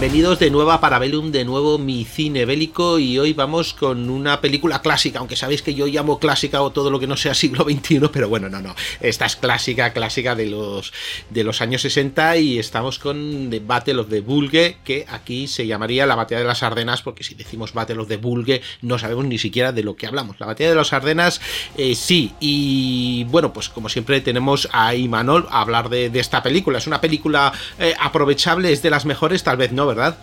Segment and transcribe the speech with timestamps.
[0.00, 4.40] Bienvenidos de nuevo a Parabellum, de nuevo mi cine bélico y hoy vamos con una
[4.40, 7.64] película clásica, aunque sabéis que yo llamo clásica o todo lo que no sea siglo
[7.64, 10.92] XXI, pero bueno, no, no, esta es clásica, clásica de los,
[11.30, 15.66] de los años 60 y estamos con The Battle of the Bulge, que aquí se
[15.66, 19.24] llamaría la Batalla de las Ardenas, porque si decimos Battle of the Bulge no sabemos
[19.24, 20.38] ni siquiera de lo que hablamos.
[20.38, 21.40] La Batalla de las Ardenas,
[21.76, 26.78] eh, sí, y bueno, pues como siempre tenemos a Imanol a hablar de, esta película,
[26.78, 30.16] es una película eh, aprovechable, es de las mejores, tal vez no, ¿verdad?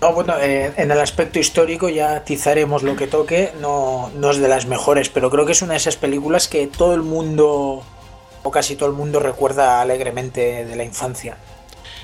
[0.00, 4.38] No, bueno, eh, en el aspecto histórico ya atizaremos lo que toque, no, no es
[4.38, 7.84] de las mejores, pero creo que es una de esas películas que todo el mundo,
[8.42, 11.36] o casi todo el mundo, recuerda alegremente de la infancia.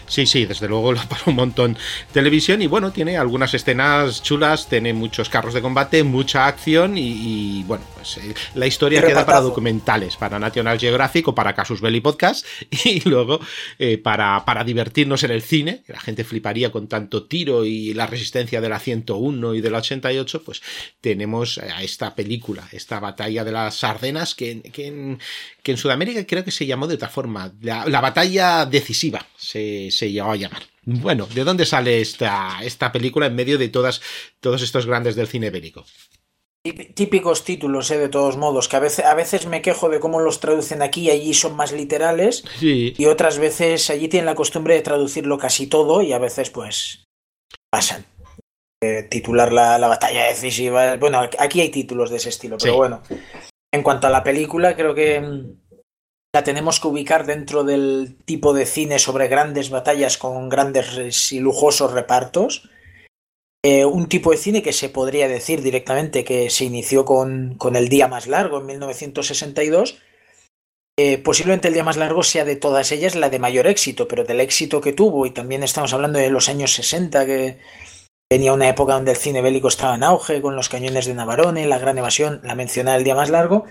[0.09, 1.77] Sí, sí, desde luego lo para un montón
[2.13, 7.63] televisión y bueno, tiene algunas escenas chulas, tiene muchos carros de combate, mucha acción y,
[7.65, 12.01] bueno, pues eh, la historia queda para documentales, para National Geographic o para Casus Belli
[12.01, 12.47] Podcast
[12.85, 13.41] y luego
[13.79, 17.95] eh, para, para divertirnos en el cine, que la gente fliparía con tanto tiro y
[17.95, 20.63] la resistencia de la 101 y de la 88, pues
[21.01, 25.19] tenemos a esta película, esta batalla de las Ardenas que, que, en,
[25.63, 29.27] que en Sudamérica creo que se llamó de otra forma, la, la batalla decisiva.
[29.37, 30.63] Se, se llegó a llamar.
[30.85, 34.01] Bueno, ¿de dónde sale esta, esta película en medio de todas,
[34.41, 35.85] todos estos grandes del cine bélico?
[36.95, 37.99] Típicos títulos, ¿eh?
[37.99, 41.03] de todos modos, que a veces, a veces me quejo de cómo los traducen aquí
[41.03, 42.45] y allí son más literales.
[42.61, 47.05] Y otras veces allí tienen la costumbre de traducirlo casi todo y a veces pues
[47.71, 48.05] pasan.
[48.81, 50.97] Eh, titular la, la, batalla decisiva.
[50.97, 53.03] Bueno, aquí hay títulos de ese estilo, pero bueno.
[53.73, 55.21] En cuanto a la película, creo que
[56.35, 61.41] la tenemos que ubicar dentro del tipo de cine sobre grandes batallas con grandes y
[61.41, 62.69] lujosos repartos.
[63.65, 67.77] Eh, un tipo de cine que se podría decir directamente que se inició con, con
[67.77, 69.99] El Día Más Largo en 1962.
[71.01, 74.25] Eh, posiblemente el día más largo sea de todas ellas la de mayor éxito, pero
[74.25, 77.59] del éxito que tuvo, y también estamos hablando de los años 60, que
[78.29, 81.69] tenía una época donde el cine bélico estaba en auge, con los cañones de Navarone,
[81.69, 83.65] la gran evasión, la mencionada el día más largo.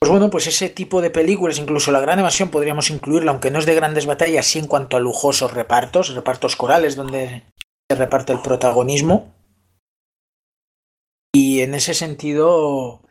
[0.00, 3.58] Pues bueno, pues ese tipo de películas, incluso la gran evasión, podríamos incluirla, aunque no
[3.58, 7.42] es de grandes batallas, sí en cuanto a lujosos repartos, repartos corales donde
[7.90, 9.34] se reparte el protagonismo.
[11.34, 13.02] Y en ese sentido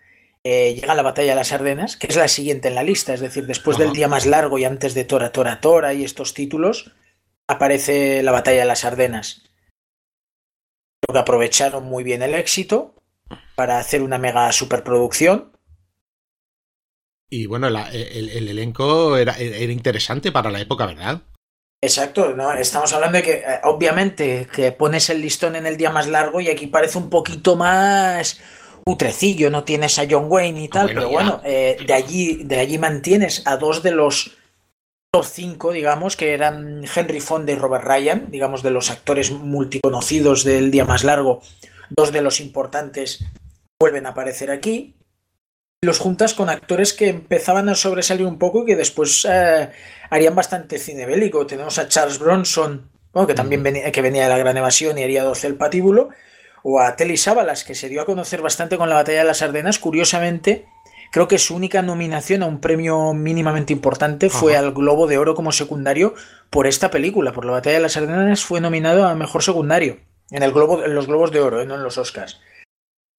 [0.44, 3.20] eh, llega la batalla de las Ardenas, que es la siguiente en la lista, es
[3.20, 6.94] decir, después del día más largo y antes de Tora, Tora, Tora y estos títulos,
[7.50, 9.44] aparece la batalla de las Ardenas.
[11.02, 12.96] Creo que aprovecharon muy bien el éxito
[13.56, 15.57] para hacer una mega superproducción
[17.30, 21.22] y bueno, el, elenco era, era, interesante para la época, ¿verdad?
[21.82, 22.54] Exacto, ¿no?
[22.54, 26.40] Estamos hablando de que, eh, obviamente, que pones el listón en el día más largo
[26.40, 28.40] y aquí parece un poquito más
[28.84, 32.78] putrecillo, no tienes a John Wayne y tal, pero bueno, eh, de, allí, de allí
[32.78, 34.38] mantienes a dos de los
[35.12, 40.46] top cinco, digamos, que eran Henry Fonda y Robert Ryan, digamos, de los actores multiconocidos
[40.46, 41.42] del día más largo,
[41.90, 43.26] dos de los importantes
[43.80, 44.97] vuelven a aparecer aquí
[45.88, 49.70] los juntas con actores que empezaban a sobresalir un poco y que después eh,
[50.10, 51.48] harían bastante cine bélico.
[51.48, 52.90] Tenemos a Charles Bronson,
[53.26, 56.10] que también venía, que venía de la Gran Evasión y haría 12 el patíbulo,
[56.62, 59.42] o a Telly Savalas, que se dio a conocer bastante con la Batalla de las
[59.42, 59.80] Ardenas.
[59.80, 60.66] Curiosamente,
[61.12, 65.34] creo que su única nominación a un premio mínimamente importante fue al Globo de Oro
[65.34, 66.14] como secundario
[66.50, 69.98] por esta película, por la Batalla de las Ardenas fue nominado a Mejor Secundario
[70.32, 72.40] en, el globo, en los Globos de Oro, eh, no en los Oscars.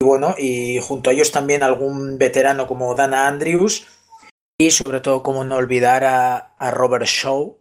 [0.00, 3.86] Y bueno, y junto a ellos también algún veterano como Dana Andrews
[4.56, 7.58] y sobre todo, como no olvidar a, Robert Shaw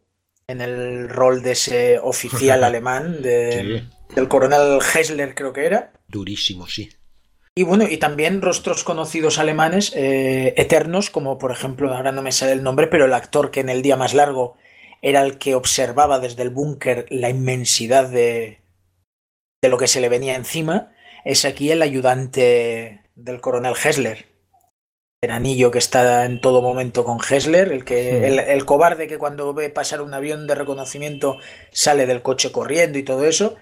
[0.47, 5.91] en el rol de ese oficial alemán del coronel Hessler, creo que era.
[6.07, 6.89] Durísimo, sí.
[7.55, 12.31] Y bueno, y también rostros conocidos alemanes eh, eternos, como por ejemplo, ahora no me
[12.31, 14.57] sale el nombre, pero el actor que en el día más largo
[15.01, 18.61] era el que observaba desde el búnker la inmensidad de,
[19.61, 20.91] de lo que se le venía encima
[21.23, 24.25] es aquí el ayudante del coronel Hessler.
[25.19, 29.51] El anillo que está en todo momento con Hessler, el, que, el, cobarde que cuando
[29.53, 31.37] ve pasar un avión de reconocimiento
[31.71, 33.55] sale del coche corriendo y todo eso.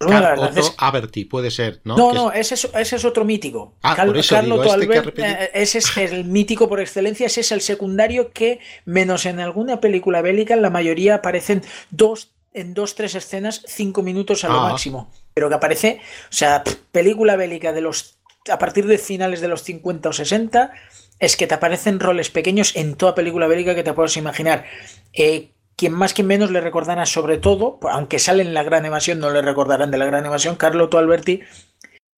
[0.00, 1.96] Otto Aberti, puede ser, ¿no?
[1.96, 3.76] No, no, ese es, ese es, otro mítico.
[3.82, 8.32] Ah, por eso este eh, ese es el mítico por excelencia, ese es el secundario
[8.32, 13.62] que, menos en alguna película bélica, en la mayoría aparecen dos en dos, tres escenas,
[13.66, 14.70] cinco minutos a lo ah.
[14.70, 15.10] máximo.
[15.34, 18.18] Pero que aparece, o sea, película bélica de los.
[18.50, 20.72] a partir de finales de los 50 o 60,
[21.18, 24.64] es que te aparecen roles pequeños en toda película bélica que te puedas imaginar.
[25.12, 29.18] Eh, quien más que menos le recordará, sobre todo, aunque sale en la gran evasión,
[29.18, 31.42] no le recordarán de la gran evasión, Carlo Alberti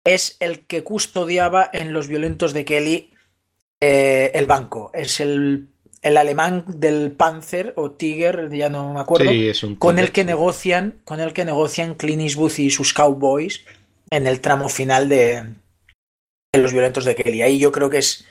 [0.06, 3.12] es el que custodiaba en los violentos de Kelly
[3.80, 4.90] eh, el banco.
[4.94, 5.68] Es el,
[6.06, 9.30] el, alemán del Panzer o Tiger, ya no me acuerdo,
[9.78, 13.64] con el que negocian, con el que negocian Clint Eastwood y sus cowboys
[14.10, 15.44] en el tramo final de,
[16.52, 17.42] de los violentos de Kelly.
[17.42, 18.24] Ahí yo creo que es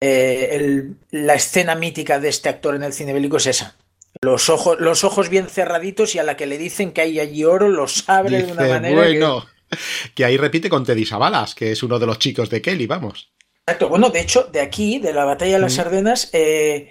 [0.00, 3.76] eh, la escena mítica de este actor en el cine bélico es esa.
[4.20, 7.44] Los ojos, los ojos bien cerraditos y a la que le dicen que hay allí
[7.44, 8.94] oro, los abre de una manera.
[8.94, 9.46] Bueno,
[10.14, 10.24] que...
[10.24, 13.32] ahí repite con Teddy Savalas, que es uno de los chicos de Kelly, vamos.
[13.66, 15.78] Exacto, bueno, de hecho, de aquí, de la batalla de las.
[15.78, 16.90] Ardenas, eh,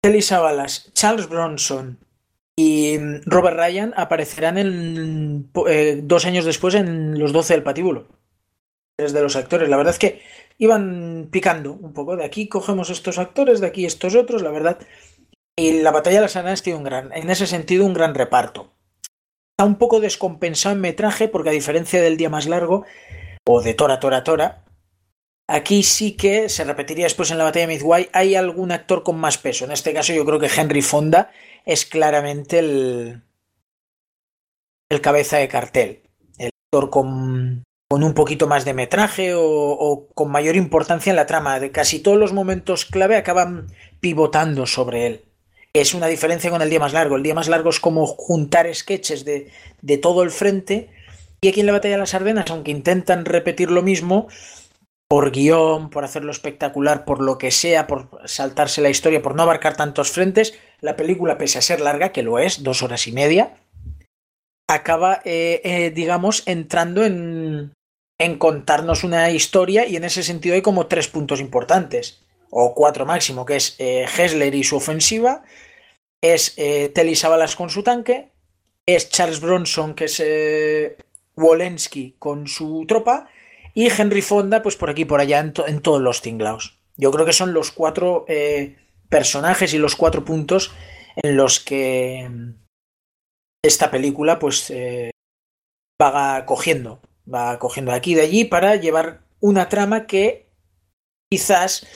[0.00, 1.98] Teddy Savalas, Charles Bronson
[2.56, 8.06] y mm, Robert Ryan aparecerán eh, dos años después en Los Doce del Patíbulo.
[8.96, 9.68] Es de los actores.
[9.68, 10.22] La verdad es que
[10.58, 12.16] iban picando un poco.
[12.16, 14.78] De aquí cogemos estos actores, de aquí estos otros, la verdad.
[15.56, 18.72] Y la batalla de las Ardenas tiene un gran, en ese sentido, un gran reparto.
[19.52, 22.84] Está un poco descompensado en metraje, porque a diferencia del día más largo,
[23.44, 24.64] o de Tora, Tora, Tora,
[25.48, 29.18] aquí sí que se repetiría después en la batalla de Midway, hay algún actor con
[29.18, 29.64] más peso.
[29.64, 31.32] En este caso, yo creo que Henry Fonda
[31.64, 33.22] es claramente el,
[34.88, 36.02] el cabeza de cartel.
[36.38, 41.26] El actor con, con un poquito más de metraje o, con mayor importancia en la
[41.26, 41.58] trama.
[41.72, 43.66] Casi todos los momentos clave acaban
[44.00, 45.24] pivotando sobre él.
[45.72, 47.16] Es una diferencia con el día más largo.
[47.16, 50.90] El día más largo es como juntar sketches de, de todo el frente.
[51.40, 54.28] Y aquí en la batalla de las Ardenas, aunque intentan repetir lo mismo,
[55.08, 59.42] por guion, por hacerlo espectacular, por lo que sea, por saltarse la historia, por no
[59.42, 63.12] abarcar tantos frentes, la película, pese a ser larga, que lo es, dos horas y
[63.12, 63.56] media,
[64.68, 67.72] acaba, eh, eh, digamos, entrando en,
[68.18, 73.06] en contarnos una historia y en ese sentido hay como tres puntos importantes, o cuatro
[73.06, 75.42] máximo, que es eh, Hessler y su ofensiva,
[76.20, 78.30] es eh, Telly Savalas con su tanque,
[78.84, 80.22] es Charles Bronson, que es
[81.36, 83.28] Wolensky con su tropa,
[83.78, 86.78] y Henry Fonda, pues por aquí por allá en, todos los tinglaos.
[86.96, 88.76] Yo creo que son los cuatro eh,
[89.08, 90.72] personajes y los cuatro puntos
[91.16, 92.28] en los que
[93.62, 94.72] esta película pues
[96.00, 97.00] va cogiendo
[97.32, 100.50] va cogiendo aquí y de allí para llevar una trama que
[101.30, 101.86] quizás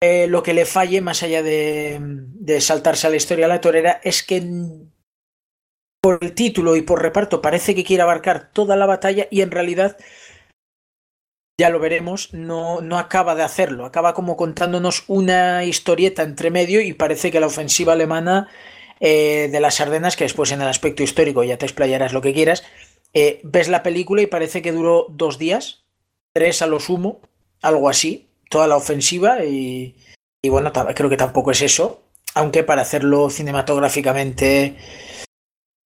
[0.00, 3.60] eh, lo que le falle, más allá de, de, saltarse a la historia a la
[3.60, 4.42] torera, es que
[6.00, 9.50] por el título y por reparto parece que quiere abarcar toda la batalla y en
[9.50, 9.96] realidad,
[11.58, 13.84] ya lo veremos, no, no acaba de hacerlo.
[13.84, 18.48] Acaba como contándonos una historieta entre medio y parece que la ofensiva alemana
[19.00, 22.32] eh, de las Ardenas, que después en el aspecto histórico ya te explayarás lo que
[22.32, 22.62] quieras,
[23.12, 25.84] eh, ves la película y parece que duró dos días,
[26.32, 27.20] tres a lo sumo,
[27.60, 29.96] algo así, toda la ofensiva y,
[30.44, 32.02] bueno, creo que tampoco es eso,
[32.34, 34.76] aunque para hacerlo cinematográficamente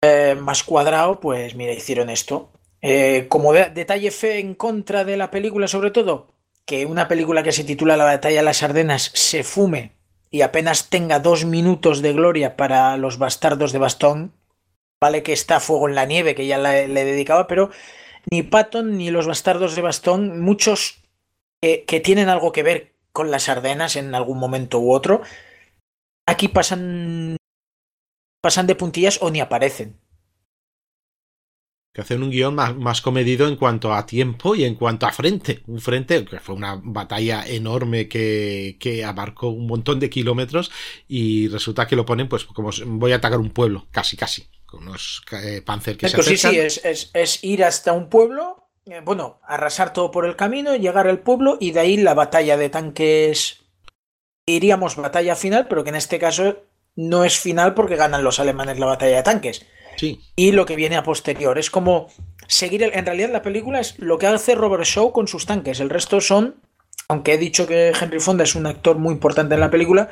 [0.01, 2.51] eh, más cuadrado, pues mira, hicieron esto.
[2.81, 6.33] Eh, como detalle fe en contra de la película, sobre todo,
[6.65, 9.93] que una película que se titula La batalla de las Ardenas se fume
[10.31, 14.33] y apenas tenga dos minutos de gloria para los bastardos de Bastón,
[15.01, 17.69] Vale que está Fuego en la Nieve, que ya le, dedicaba, pero
[18.29, 21.01] ni Patton ni los bastardos de Bastón, muchos
[21.61, 25.21] que tienen algo que ver con las Ardenas en algún momento u otro,
[26.25, 27.37] aquí pasan,
[28.41, 29.97] pasan de puntillas o ni aparecen.
[31.99, 35.11] Que hacen un guion más, más, comedido en cuanto a tiempo y en cuanto a
[35.11, 35.63] frente.
[35.67, 40.71] Un frente que fue una batalla enorme que, que abarcó un montón de kilómetros
[41.09, 44.87] y resulta que lo ponen pues como voy a atacar un pueblo, casi, casi con
[44.87, 49.41] unos eh, panzer que se Sí, sí, es, es, ir hasta un pueblo, eh, bueno,
[49.43, 53.65] arrasar todo por el camino, llegar al pueblo y de ahí la batalla de tanques.
[54.45, 56.63] Iríamos batalla final, pero que en este caso
[56.95, 59.65] no es final porque ganan los alemanes la batalla de tanques.
[59.99, 60.21] Sí.
[60.37, 61.59] Y lo que viene a posterior.
[61.59, 62.07] Es como
[62.47, 62.83] seguir.
[62.83, 65.81] en realidad, la película es lo que hace Robert Shaw con sus tanques.
[65.81, 66.55] El resto son.
[67.09, 70.09] Aunque he dicho que Henry Fonda es un actor muy importante en la película,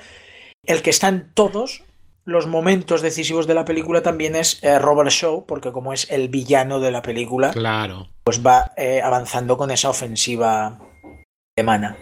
[0.65, 1.83] el que están todos
[2.25, 6.27] los momentos decisivos de la película también es eh, Robert Shaw, porque como es el
[6.27, 8.09] villano de la película, claro.
[8.23, 10.79] pues va eh, avanzando con esa ofensiva
[11.55, 11.97] alemana.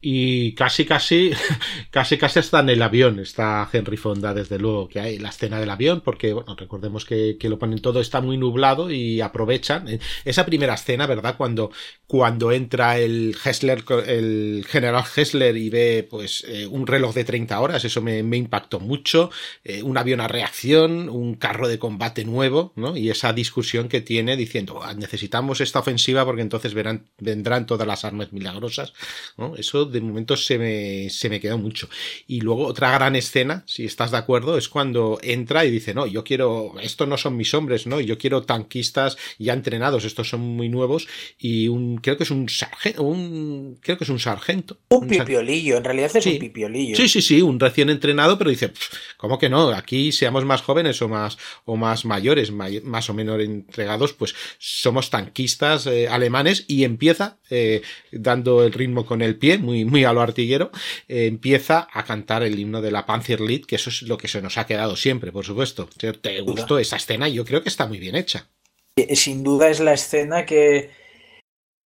[0.00, 1.32] Y casi, casi,
[1.90, 5.58] casi, casi está en el avión, está Henry Fonda, desde luego, que hay la escena
[5.58, 9.88] del avión, porque, bueno, recordemos que, lo ponen todo, está muy nublado y aprovechan.
[9.88, 11.36] Eh, esa primera escena, ¿verdad?
[11.36, 11.72] Cuando,
[12.06, 17.58] cuando entra el Hessler, el general Hessler y ve, pues, eh, un reloj de 30
[17.58, 19.32] horas, eso me, me impactó mucho.
[19.64, 22.96] Eh, un avión a reacción, un carro de combate nuevo, ¿no?
[22.96, 27.86] Y esa discusión que tiene diciendo, ah, necesitamos esta ofensiva porque entonces verán, vendrán todas
[27.86, 28.92] las armas milagrosas,
[29.36, 29.56] ¿no?
[29.56, 31.88] Eso de momento se me, se me quedó mucho.
[32.26, 36.06] Y luego otra gran escena, si estás de acuerdo, es cuando entra y dice, no,
[36.06, 38.00] yo quiero, estos no son mis hombres, ¿no?
[38.00, 42.48] Yo quiero tanquistas ya entrenados, estos son muy nuevos y un, creo que es un
[42.48, 44.78] sargento, un, creo que es un sargento.
[44.90, 46.96] Un, pipiolillo, en realidad es un pipiolillo.
[46.96, 48.72] Sí, sí, sí, un recién entrenado, pero dice,
[49.16, 49.70] ¿cómo que no?
[49.70, 55.10] Aquí seamos más jóvenes o más, o más mayores, más o menos entregados, pues somos
[55.10, 60.12] tanquistas eh, alemanes y empieza eh, dando el ritmo con el pie, muy, muy a
[60.12, 60.70] lo artillero,
[61.08, 64.42] eh, empieza a cantar el himno de la Panzerlied, que eso es lo que se
[64.42, 65.88] nos ha quedado siempre, por supuesto.
[65.96, 67.28] ¿Te gustó esa escena?
[67.28, 68.48] Yo creo que está muy bien hecha.
[68.96, 70.90] Eh, sin duda es la escena que,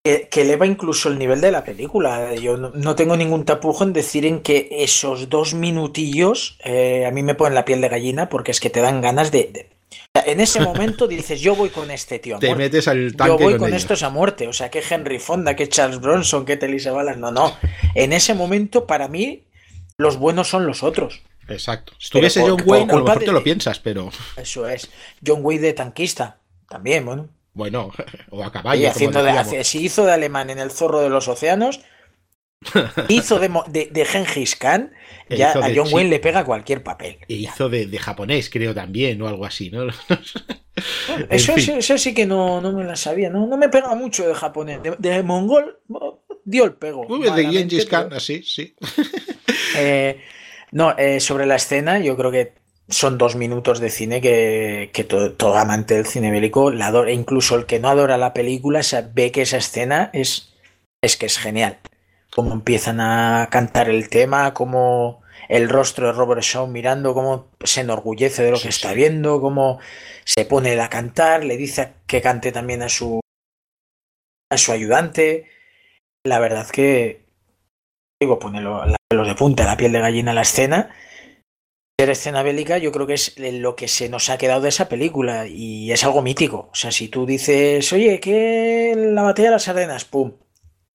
[0.03, 2.35] que, eleva incluso el nivel de la película.
[2.35, 7.23] Yo no, tengo ningún tapujo en decir en que esos dos minutillos eh, a mí
[7.23, 9.72] me ponen la piel de gallina porque es que te dan ganas de
[10.15, 12.39] en ese momento dices, yo voy con este tío.
[12.39, 13.33] Te metes al tanque.
[13.33, 14.49] Yo voy con, estos a muerte.
[14.49, 17.17] O sea, que Henry Fonda, que Charles Bronson, que Telisa Balas.
[17.17, 17.57] No, no.
[17.95, 19.45] En ese momento, para mí,
[19.97, 21.23] los buenos son los otros.
[21.49, 21.93] Exacto.
[21.99, 24.11] Si tuviese John Wayne, a lo mejor te lo piensas, pero.
[24.37, 24.91] Eso es.
[25.25, 26.39] John Wayne de tanquista.
[26.69, 27.29] También, bueno.
[27.55, 27.91] Bueno,
[28.31, 28.89] o a caballo.
[28.89, 31.81] haciendo de, si hizo de alemán en el zorro de los océanos,
[33.09, 34.93] hizo de, de, de Gengis Khan
[35.37, 37.19] ya a John Wayne le pega cualquier papel.
[37.29, 39.87] E hizo de, japonés, creo también, o algo así, ¿no?
[41.31, 43.47] eso, eso, sí que no, no me la sabía, ¿no?
[43.47, 44.81] No me pega mucho de japonés.
[44.99, 45.81] De, mongol,
[46.45, 47.07] dio el pego.
[47.19, 48.75] de Gengis Khan, así, sí.
[49.75, 50.21] Eh,
[50.71, 52.53] no, eh, sobre la escena, yo creo que
[52.89, 57.15] son dos minutos de cine que, que todo, amante del cine bélico la adora, e
[57.15, 58.83] incluso el que no adora la película
[59.15, 60.53] ve que esa escena es,
[61.01, 61.79] es que es genial.
[62.35, 67.83] Cómo empiezan a cantar el tema, cómo el rostro de Robert Shaw mirando cómo se
[67.83, 69.81] enorgullece de lo que está viendo, cómo
[70.25, 73.21] se pone a cantar, le dice que cante también a su
[74.51, 75.47] a su ayudante.
[76.25, 77.27] La verdad que
[78.21, 80.95] digo, pone los de punta, la piel de gallina la escena.
[82.01, 84.89] Ser escena bélica, yo creo que es lo que se nos ha quedado de esa
[84.89, 86.71] película y es algo mítico.
[86.73, 90.33] O sea, si tú dices, oye, que la batalla de las Ardenas, ¡pum!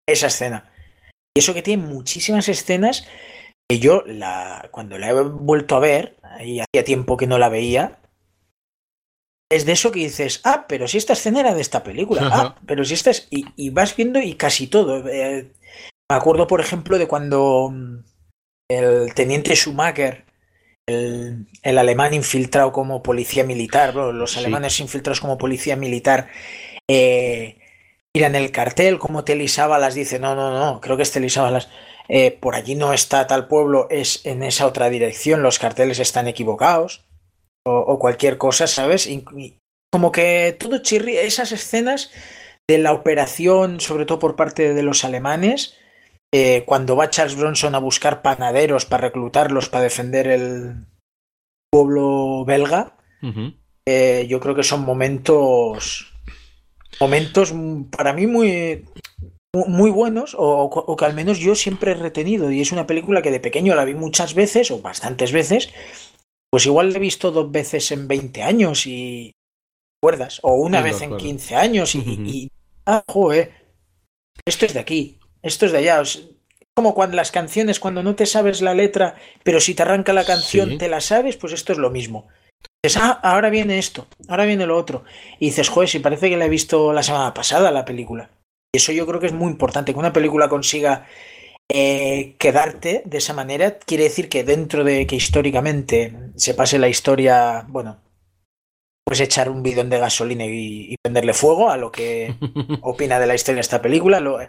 [0.08, 0.72] Esa escena.
[1.38, 3.06] Y eso que tiene muchísimas escenas
[3.70, 7.48] que yo la, cuando la he vuelto a ver, y hacía tiempo que no la
[7.48, 8.00] veía,
[9.52, 12.56] es de eso que dices, ah, pero si esta escena era de esta película, ah,
[12.66, 15.08] pero si esta es, y, vas viendo y casi todo.
[15.08, 15.54] Eh,
[16.10, 18.00] me acuerdo, por ejemplo, de cuando mm,
[18.72, 20.26] el teniente Schumacher,
[20.88, 26.30] el, el alemán infiltrado como policía militar, los alemanes infiltrados como policía militar,
[26.90, 27.60] eh,
[28.18, 31.70] miran el cartel, como las dice, no, no, no, creo que es Telly las
[32.10, 36.28] eh, por allí no está tal pueblo, es en esa otra dirección, los carteles están
[36.28, 37.06] equivocados,
[37.64, 39.08] o, cualquier cosa, ¿sabes?
[39.92, 42.10] como que todo chirri, esas escenas
[42.68, 45.76] de la operación, sobre todo por parte de los alemanes,
[46.34, 50.88] eh, cuando va Charles Bronson a buscar panaderos para reclutarlos para defender el
[51.70, 52.98] pueblo belga,
[53.86, 56.17] eh, yo creo que son momentos
[57.00, 57.54] momentos
[57.92, 58.86] para mí muy
[59.54, 62.52] muy buenos o, que al menos yo siempre he retenido.
[62.52, 65.70] Y es una película que de pequeño la vi muchas veces o bastantes veces.
[66.52, 69.32] Pues igual la he visto dos veces en 20 años y
[70.02, 70.40] ¿recuerdas?
[70.44, 72.52] o una vez en 15 años y,
[72.86, 73.52] ah, joder,
[74.46, 76.02] esto es de aquí esto es de allá.
[76.76, 80.26] Como cuando las canciones cuando no te sabes la letra pero si te arranca la
[80.26, 82.28] canción te la sabes pues esto es lo mismo
[82.88, 85.04] dices, ah, ahora viene esto, ahora viene lo otro.
[85.40, 88.30] Y dices, joder, si parece que la he visto la semana pasada la película.
[88.74, 91.06] Y eso yo creo que es muy importante, que una película consiga
[91.70, 96.88] eh, quedarte de esa manera, quiere decir que dentro de que históricamente se pase la
[96.88, 98.00] historia, bueno,
[99.06, 102.36] pues echar un bidón de gasolina y, prenderle fuego a lo que
[102.82, 104.20] opina de la historia de esta película.
[104.20, 104.40] Lo,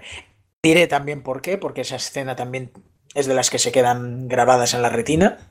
[0.63, 2.73] diré también por qué, porque esa escena también
[3.15, 5.51] es de las que se quedan grabadas en la retina.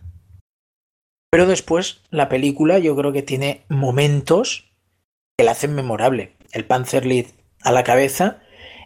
[1.29, 4.71] Pero después la película yo creo que tiene momentos
[5.37, 6.35] que la hacen memorable.
[6.51, 7.27] El Panzerlied
[7.61, 8.39] a la cabeza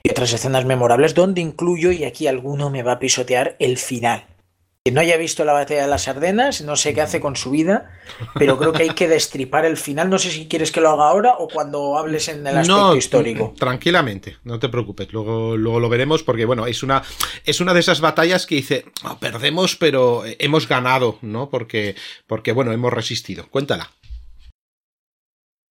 [0.03, 4.25] y otras escenas memorables donde incluyo, y aquí alguno me va a pisotear, el final.
[4.83, 7.51] Que no haya visto la batalla de las Ardenas, no sé qué hace con su
[7.51, 7.91] vida,
[8.33, 10.09] pero creo que hay que destripar el final.
[10.09, 13.53] No sé si quieres que lo haga ahora o cuando hables en el aspecto histórico.
[13.59, 15.13] Tranquilamente, no te preocupes.
[15.13, 17.03] Luego, luego lo veremos porque, bueno, es una,
[17.45, 21.51] es una de esas batallas que dice, oh, perdemos, pero hemos ganado, ¿no?
[21.51, 21.95] Porque,
[22.25, 23.47] porque, bueno, hemos resistido.
[23.51, 23.91] Cuéntala.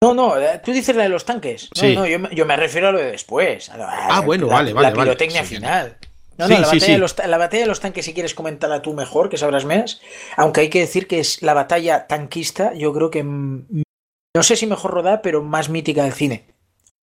[0.02, 1.68] No, no, eh, tú dices la de los tanques.
[1.82, 3.70] No, no, yo, me refiero a lo de después.
[3.74, 4.88] ah, bueno, vale, vale.
[4.88, 5.98] La pirotecnia final.
[6.38, 8.94] No, no, la, batalla de los, la, batalla de los, tanques, si quieres comentarla tú
[8.94, 10.00] mejor, que sabrás más.
[10.36, 13.22] Aunque hay que decir que es la batalla tanquista, yo creo que.
[13.22, 16.46] No sé si mejor rodada, pero más mítica del cine.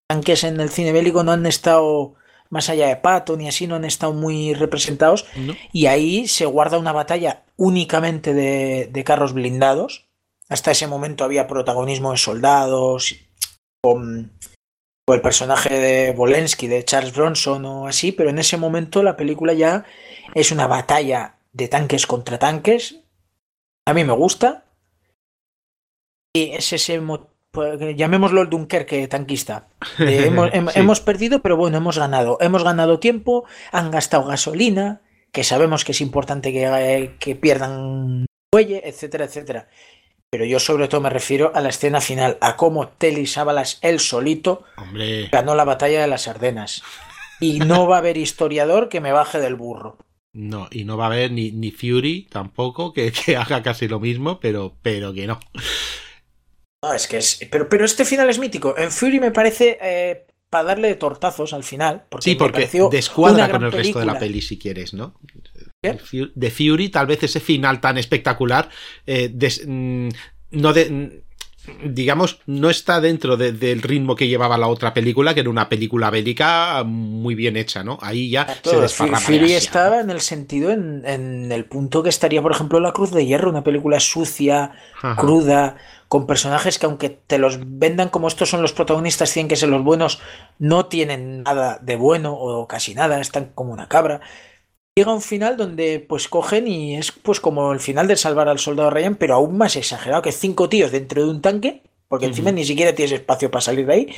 [0.09, 2.15] Tanques en el cine bélico no han estado
[2.49, 5.25] más allá de Pato ni así, no han estado muy representados.
[5.73, 10.07] Y ahí se guarda una batalla únicamente de, de, carros blindados.
[10.49, 13.15] Hasta ese momento había protagonismo de soldados,
[13.81, 14.31] con
[15.09, 19.15] o el personaje de Bolensky, de Charles Bronson o así, pero en ese momento la
[19.15, 19.85] película ya
[20.35, 22.99] es una batalla de tanques contra tanques.
[23.85, 24.65] A mí me gusta.
[26.35, 27.01] Y es ese,
[27.51, 29.69] pues, llamémoslo el Dunkerque tanquista.
[29.97, 32.37] hemos, perdido, pero bueno, hemos ganado.
[32.41, 38.25] Hemos ganado tiempo, han gastado gasolina, que sabemos que es importante que, eh, que pierdan
[38.53, 39.69] fuelle, etcétera, etcétera.
[40.29, 43.99] Pero yo sobre todo me refiero a la escena final, a cómo Telly Sábalas, él
[43.99, 44.63] solito,
[45.31, 46.83] ganó la batalla de las Ardenas.
[47.39, 49.97] Y no va a haber historiador que me baje del burro.
[50.33, 53.99] No, y no va a haber ni, ni Fury tampoco, que, que, haga casi lo
[53.99, 55.39] mismo, pero, pero que no.
[56.83, 57.39] No, es que es.
[57.49, 58.77] Pero, pero este final es mítico.
[58.77, 62.05] En Fury me parece eh, para darle tortazos al final.
[62.09, 65.19] Porque sí, porque descuadra con el resto de la peli si quieres, ¿no?
[66.35, 68.69] De Fury, tal vez ese final tan espectacular,
[69.05, 69.29] eh,
[69.65, 70.09] mm,
[70.51, 71.27] no de, mm,
[71.83, 76.09] digamos, no está dentro del ritmo que llevaba la otra película, que era una película
[76.09, 77.97] bélica muy bien hecha, ¿no?
[78.01, 79.19] Ahí ya se desparrama.
[79.19, 83.25] Fury estaba en el sentido, en, el punto que estaría, por ejemplo, La Cruz de
[83.25, 84.71] Hierro, una película sucia,
[85.17, 85.77] cruda,
[86.07, 89.69] con personajes que aunque te los vendan como estos son los protagonistas, tienen que ser
[89.69, 90.21] los buenos,
[90.59, 94.21] no tienen nada de bueno o casi nada, están como una cabra
[94.97, 98.57] llega un final donde pues cogen y es pues como el final de salvar al
[98.57, 102.51] soldado Ryan, pero aún más exagerado, que cinco tíos dentro de un tanque, porque encima
[102.51, 104.15] ni siquiera tienes espacio para salir de ahí,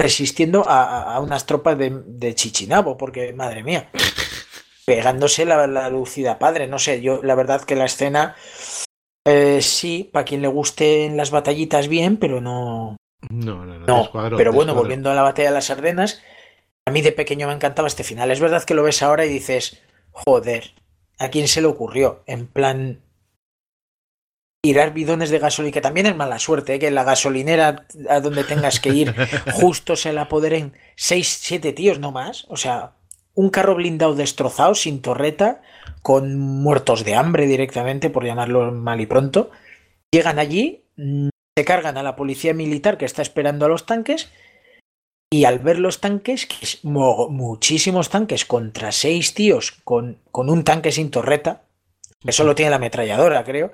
[0.00, 3.90] resistiendo a, unas tropas de, Chichinabo, porque madre mía,
[4.86, 8.36] pegándose la, la, lucida padre, no sé, yo la verdad que la escena
[9.26, 12.96] eh, sí, para quien le gusten las batallitas bien, pero no...
[13.30, 14.10] No, no, no.
[14.36, 16.22] pero bueno, volviendo a la batalla de las Ardenas,
[16.86, 18.30] a mí de pequeño me encantaba este final.
[18.30, 19.82] Es verdad que lo ves ahora y dices,
[20.14, 20.72] Joder,
[21.18, 22.22] ¿a quién se le ocurrió?
[22.26, 23.02] En plan,
[24.62, 26.78] tirar bidones de gasolina, que también es mala suerte, ¿eh?
[26.78, 29.14] que en la gasolinera a donde tengas que ir
[29.52, 32.46] justo se la apoderen seis, siete tíos, no más.
[32.48, 32.92] O sea,
[33.34, 35.60] un carro blindado destrozado, sin torreta,
[36.00, 39.50] con muertos de hambre directamente, por llamarlo mal y pronto.
[40.12, 44.30] Llegan allí, mm, se cargan a la policía militar que está esperando a los tanques
[45.34, 50.62] y al ver los tanques, que es muchísimos tanques contra seis tíos con, con un
[50.62, 51.64] tanque sin torreta,
[52.24, 53.72] que solo tiene la ametralladora, creo,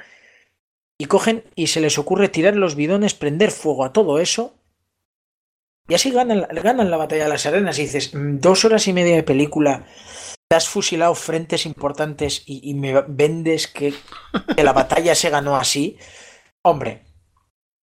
[0.97, 4.55] y cogen y se les ocurre tirar los bidones, prender fuego a todo eso,
[5.87, 7.79] y así ganan, ganan la batalla de las arenas.
[7.79, 9.85] Y dices, mm, dos horas y media de película,
[10.49, 13.93] te has fusilado frentes importantes y, me vendes que,
[14.57, 15.99] que la batalla se ganó así.
[16.63, 17.03] Hombre,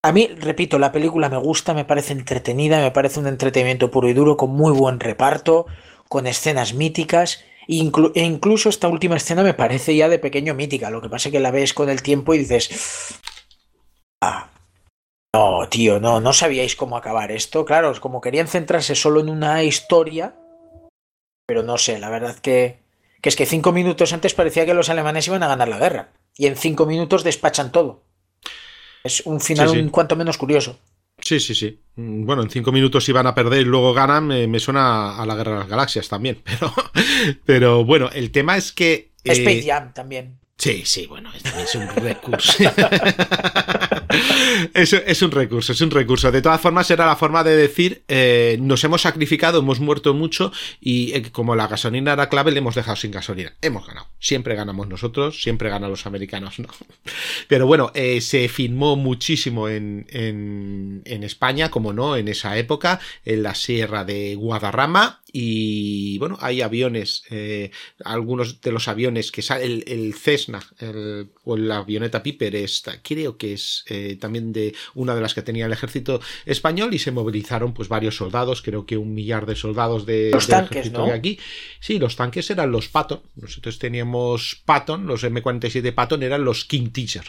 [0.06, 4.08] a mí, repito, la película me gusta, me parece entretenida, me parece un entretenimiento puro
[4.08, 5.66] y duro, con muy buen reparto,
[6.08, 7.44] con escenas míticas.
[7.66, 10.90] e incluso esta última escena me parece ya de pequeño mítica.
[10.90, 13.18] Lo que pasa es que la ves con el tiempo y dices.
[14.22, 14.52] Ah.
[15.34, 17.64] No, tío, no, no sabíais cómo acabar esto.
[17.64, 20.36] Claro, es como querían centrarse solo en una historia.
[21.48, 22.78] Pero no sé, la verdad que.
[23.20, 26.12] Que es que cinco minutos antes parecía que los alemanes iban a ganar la guerra.
[26.36, 28.05] Y en cinco minutos despachan todo.
[29.06, 30.78] Es un final un cuanto menos curioso.
[31.20, 31.80] Sí, sí, sí.
[31.96, 35.34] Mm, bueno, en cinco minutos iban a perder y luego ganan, me, suena a la
[35.34, 36.42] Guerra de las Galaxias también.
[36.44, 36.74] Pero,
[37.44, 39.12] pero bueno, el tema es que.
[39.24, 40.38] Space eh, Jam también.
[40.58, 42.58] Sí, sí, bueno, es, un recurso.
[44.74, 46.30] es, un recurso, es un recurso.
[46.30, 50.52] De todas formas, era la forma de decir, eh, nos hemos sacrificado, hemos muerto mucho
[50.80, 53.54] y eh, como la gasolina era clave, le hemos dejado sin gasolina.
[53.62, 54.08] Hemos ganado.
[54.18, 56.68] Siempre ganamos nosotros, siempre ganan los americanos, ¿no?
[57.48, 60.06] Pero bueno, eh, se filmó muchísimo en,
[61.04, 67.24] España, como no, en esa época, en la Sierra de Guadarrama y bueno, hay aviones,
[68.04, 70.60] algunos de los aviones que sale, el, Cessna
[71.44, 75.66] o la avioneta Piper, esta, creo que es también de una de las que tenía
[75.66, 80.06] el ejército español y se movilizaron pues varios soldados, creo que un millar de soldados
[80.06, 81.06] de, los tanques, ¿no?
[81.06, 81.40] aquí.
[81.80, 86.90] Sí, los tanques eran los Patton, nosotros teníamos Patton, los M47 Patton eran los King
[86.90, 87.24] Teacher.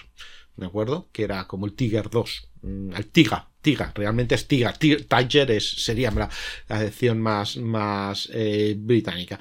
[0.57, 1.07] ¿de acuerdo?
[1.11, 5.83] Que era como el Tiger 2, mm, el Tiga, Tiga, realmente es Tiga, Tiger es,
[5.83, 6.29] sería la,
[6.67, 9.39] la más, más eh, británica.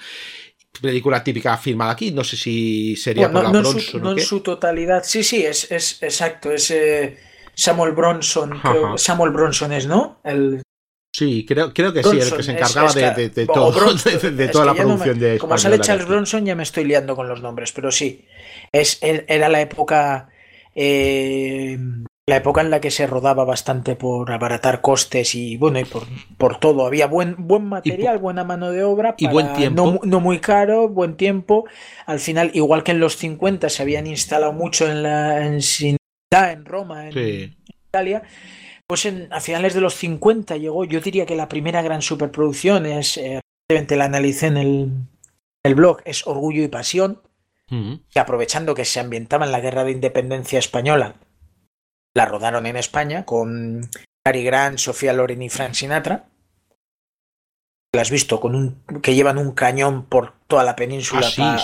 [0.81, 3.79] Película típica filmada aquí, no sé si sería por la no Bronson.
[3.79, 7.19] En su, no en su totalidad, sí, sí, es, es exacto, es eh,
[7.55, 8.61] Samuel Bronson,
[8.97, 10.21] Samuel Bronson es, ¿no?
[10.25, 10.62] El
[11.17, 13.73] Sí, creo, creo que sí, el que se encargaba de, de, todo,
[14.31, 17.41] de, toda la producción de Como sale Charles Bronson, ya me estoy liando con los
[17.41, 18.27] nombres, pero sí,
[18.71, 20.29] es, era la época
[20.75, 21.79] eh,
[22.29, 26.03] la época en la que se rodaba bastante por abaratar costes y bueno, y por,
[26.37, 26.85] por todo.
[26.85, 29.15] Había buen, buen material, buena mano de obra.
[29.17, 30.01] y buen tiempo.
[30.03, 31.67] No, muy caro, buen tiempo.
[32.05, 35.61] Al final, igual que en los 50 se habían instalado mucho en la en,
[36.33, 37.57] en Roma, en,
[37.89, 38.23] Italia.
[38.89, 42.87] Pues en, a finales de los 50 llegó, yo diría que la primera gran superproducción
[42.87, 44.91] es, eh, la analicé en el,
[45.62, 47.21] el blog, es Orgullo y Pasión,
[47.69, 51.17] que aprovechando que se ambientaba en la guerra de independencia española,
[52.16, 53.90] la rodaron en España con
[54.24, 56.24] Cary Grant, Sofía Loren y Frank Sinatra.
[57.92, 61.62] Las has visto con un que llevan un cañón por toda la península ah,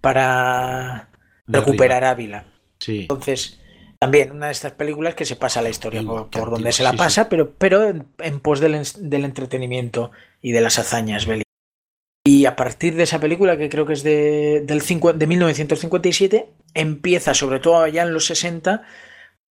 [0.00, 1.10] para,
[1.46, 2.46] recuperar Ávila.
[2.86, 3.60] Entonces,
[4.00, 7.28] también una de estas películas que se pasa la historia por, donde se la pasa,
[7.28, 10.10] pero, pero en, pos del, del, entretenimiento
[10.40, 11.44] y de las hazañas bélicas.
[12.24, 14.80] Y a partir de esa película, que creo que es de, del
[15.18, 18.84] de 1957, empieza, sobre todo allá en los 60,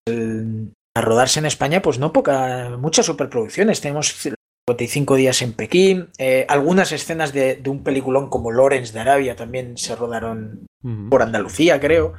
[0.08, 3.82] a rodarse en España, pues no poca, muchas superproducciones.
[3.82, 4.14] Tenemos
[4.68, 9.78] 55 días en Pekín, eh, algunas escenas de, un peliculón como Lawrence de Arabia también
[9.78, 10.66] se rodaron
[11.10, 12.14] por Andalucía, creo.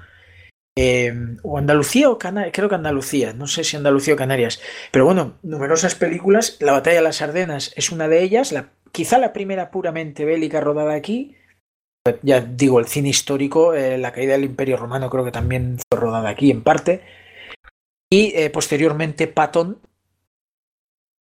[0.79, 5.07] Eh, o Andalucía o Canarias, creo que Andalucía, no sé si Andalucía o Canarias, pero
[5.07, 6.59] bueno, numerosas películas.
[6.61, 10.61] La batalla de las Ardenas es una de ellas, la quizá la primera puramente bélica
[10.61, 11.37] rodada aquí.
[12.23, 16.01] Ya digo, el cine histórico, eh, la caída del Imperio Romano creo que también fue
[16.01, 17.03] rodada aquí en parte.
[18.11, 19.81] Y eh, posteriormente Patton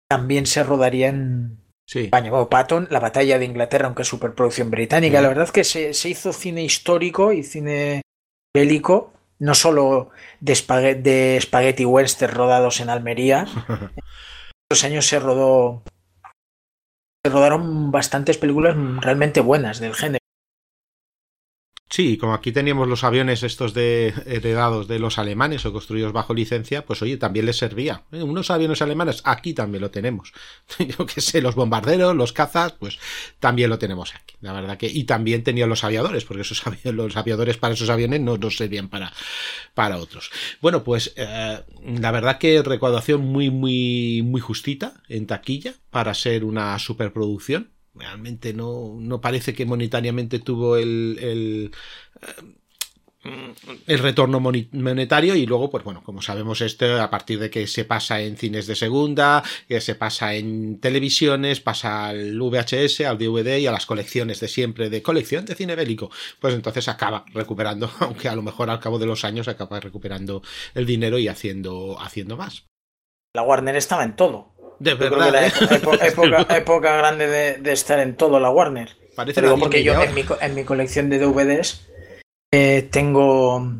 [0.08, 2.32] también se rodaría en España.
[2.50, 5.22] Patton, la batalla de Inglaterra, aunque es superproducción británica.
[5.22, 8.02] La verdad es que se, hizo cine histórico y cine
[8.54, 10.56] bélico, no solo de,
[10.96, 13.46] de spaghetti western rodados en Almería.
[13.68, 13.92] en
[14.70, 15.84] los años se rodó
[17.28, 20.25] rodaron bastantes películas realmente buenas del género.
[21.96, 26.34] Sí, como aquí teníamos los aviones estos de heredados de los alemanes o construidos bajo
[26.34, 28.04] licencia, pues oye, también les servía.
[28.12, 28.22] ¿eh?
[28.22, 30.34] Unos aviones alemanes, aquí también lo tenemos.
[30.78, 33.00] Yo que sé, los bombarderos, los cazas, pues
[33.40, 34.36] también lo tenemos aquí.
[34.42, 38.20] La verdad que, y también tenían los aviadores, porque esos los aviadores para esos aviones
[38.20, 39.14] no, no servían para,
[39.74, 40.32] para otros.
[40.62, 46.44] Bueno, pues eh, la verdad que recaudación muy, muy, muy justita en taquilla para ser
[46.44, 51.72] una superproducción realmente no, no parece que monetariamente tuvo el, el,
[53.88, 57.84] eh, retorno monetario y luego, pues bueno, como sabemos esto, a partir de que se
[57.84, 63.58] pasa en cines de segunda, que se pasa en televisiones, pasa al VHS, al DVD
[63.58, 67.90] y a las colecciones de siempre, de colección de cine bélico, pues entonces acaba recuperando,
[68.00, 70.44] aunque a lo mejor al cabo de los años acaba recuperando
[70.76, 72.68] el dinero y haciendo, haciendo más.
[73.34, 74.55] La Warner estaba en todo.
[74.80, 75.32] De verdad.
[75.32, 75.52] La ¿eh?
[76.58, 78.96] época, grande de, estar en todo la Warner.
[79.16, 81.88] Parece porque yo en mi, en mi, colección de DVDs
[82.52, 83.72] eh, tengo.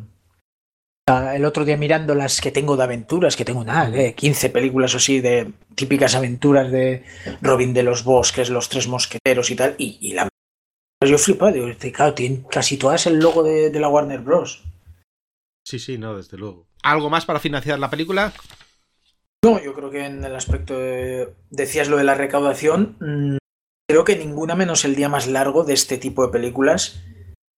[1.08, 4.96] El otro día mirando las que tengo de aventuras, que tengo nada, 15 películas o
[4.96, 7.04] así de típicas aventuras de
[7.42, 10.28] Robin de los Bosques, Los Tres Mosqueteros y tal, y, la
[11.06, 14.64] yo flipo, digo, claro, tienen casi todas el logo de, de la Warner Bros.
[15.64, 16.66] Sí, sí, no, desde luego.
[16.82, 18.32] ¿Algo más para financiar la película?
[19.46, 23.36] No, yo creo que en el aspecto de, decías lo de la recaudación, mm,
[23.88, 27.02] creo que ninguna menos el día más largo de este tipo de películas,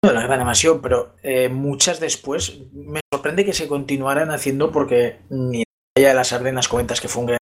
[0.04, 4.72] no de la gran evasión, pero eh, muchas después, me sorprende que se continuaran haciendo
[4.72, 5.64] porque ni
[5.98, 7.38] la de las Ardenas comentas que fue un gran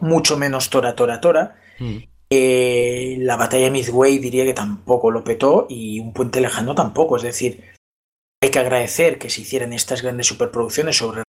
[0.00, 1.56] mucho menos Tora Tora Tora.
[1.80, 1.96] Mm.
[2.30, 7.16] Eh, la batalla de Midway diría que tampoco lo petó y un puente lejano tampoco.
[7.16, 7.64] Es decir,
[8.42, 11.22] hay que agradecer que se hicieran estas grandes superproducciones sobre...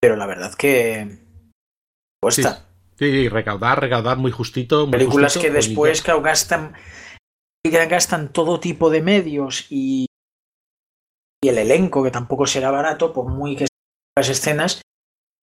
[0.00, 1.27] Pero la verdad que
[2.22, 2.64] cuesta.
[2.98, 4.90] Sí, recaudar, recaudar muy justito.
[4.90, 6.74] Películas que después gastan,
[7.64, 10.06] gastan todo tipo de medios y,
[11.42, 14.82] y el elenco, que tampoco será barato, por muy que sean las escenas,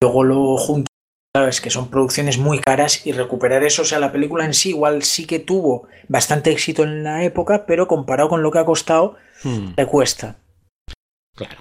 [0.01, 0.95] luego lo juntan
[1.43, 4.69] es que son producciones muy caras y recuperar eso, o sea, la película en sí
[4.69, 8.65] igual sí que tuvo bastante éxito en la época, pero comparado con lo que ha
[8.65, 9.73] costado, hmm.
[9.75, 10.38] le cuesta.
[11.35, 11.57] Claro.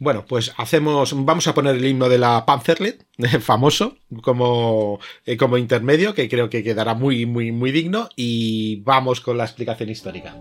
[0.00, 3.04] Bueno, pues hacemos, vamos a poner el himno de la Panzerlet,
[3.42, 9.20] famoso, como, eh, como intermedio, que creo que quedará muy, muy, muy digno, y vamos
[9.20, 10.34] con la explicación histórica.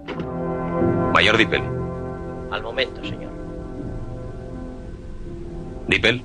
[1.14, 1.62] Mayor Dippel.
[2.52, 3.34] Al momento, señor.
[5.90, 6.24] Dippel.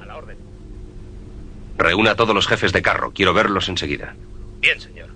[0.00, 0.38] A la orden.
[1.76, 4.16] Reúna a todos los jefes de carro, quiero verlos enseguida.
[4.60, 5.10] Bien, señor.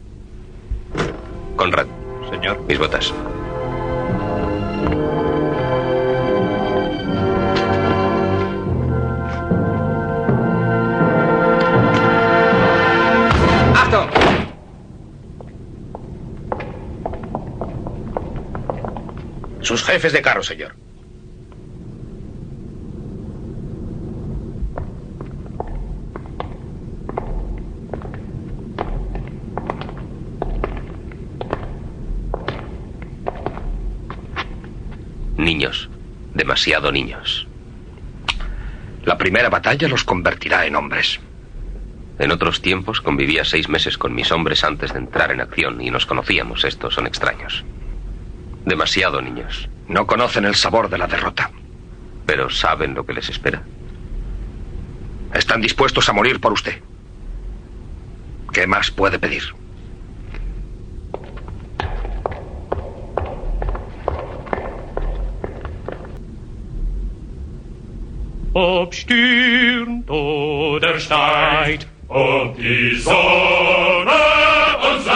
[1.57, 1.87] Conrad.
[2.31, 2.61] Señor.
[2.69, 3.14] Mis botas.
[19.66, 20.76] Sus jefes de carro, señor.
[35.37, 35.90] Niños,
[36.33, 37.48] demasiado niños.
[39.05, 41.18] La primera batalla los convertirá en hombres.
[42.20, 45.90] En otros tiempos convivía seis meses con mis hombres antes de entrar en acción y
[45.90, 46.62] nos conocíamos.
[46.62, 47.64] Estos son extraños.
[48.66, 49.68] Demasiado niños.
[49.87, 51.52] No conocen el sabor de la derrota.
[52.26, 53.62] Pero saben lo que les espera.
[55.33, 56.81] Están dispuestos a morir por usted.
[58.52, 59.44] ¿Qué más puede pedir?
[68.52, 74.16] Obstürmt oder steigt, ob die Sonne
[74.90, 75.07] uns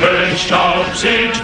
[0.00, 1.34] Bestaubt sind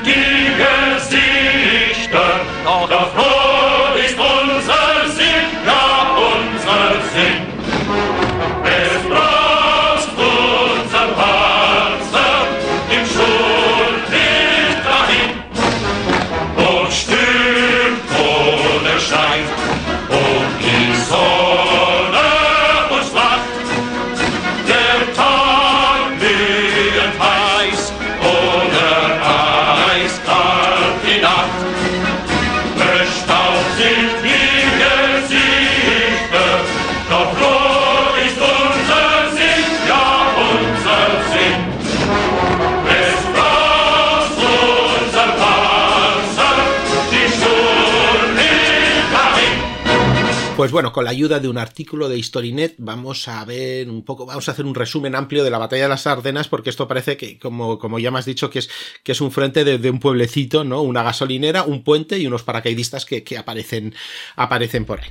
[50.67, 54.27] Pues bueno, con la ayuda de un artículo de Historinet vamos a ver un poco,
[54.27, 57.17] vamos a hacer un resumen amplio de la batalla de las Ardenas, porque esto parece
[57.17, 58.69] que, como, como ya me has dicho, que es,
[59.05, 60.83] que es un frente de, un pueblecito, ¿no?
[60.83, 63.95] Una gasolinera, un puente y unos paracaidistas que, que aparecen,
[64.35, 65.09] aparecen por ahí.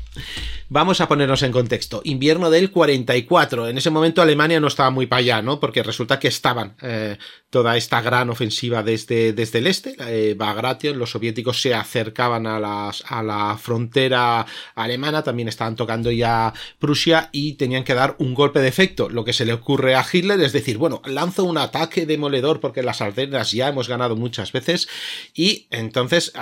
[0.68, 2.02] Vamos a ponernos en contexto.
[2.04, 3.70] Invierno del 44.
[3.70, 5.62] En ese momento Alemania no estaba muy para allá, ¿no?
[5.62, 7.18] Porque resulta que estaban eh,
[7.50, 13.06] toda esta gran ofensiva desde, desde el este, Bagration, los soviéticos se acercaban a, las,
[13.08, 18.60] a la frontera alemana, también estaban tocando ya Prusia y tenían que dar un golpe
[18.60, 19.10] de efecto.
[19.10, 22.84] Lo que se le ocurre a Hitler es decir, bueno, lanzo un ataque demoledor porque
[22.84, 24.88] las Ardenas ya hemos ganado muchas veces
[25.34, 26.34] y entonces...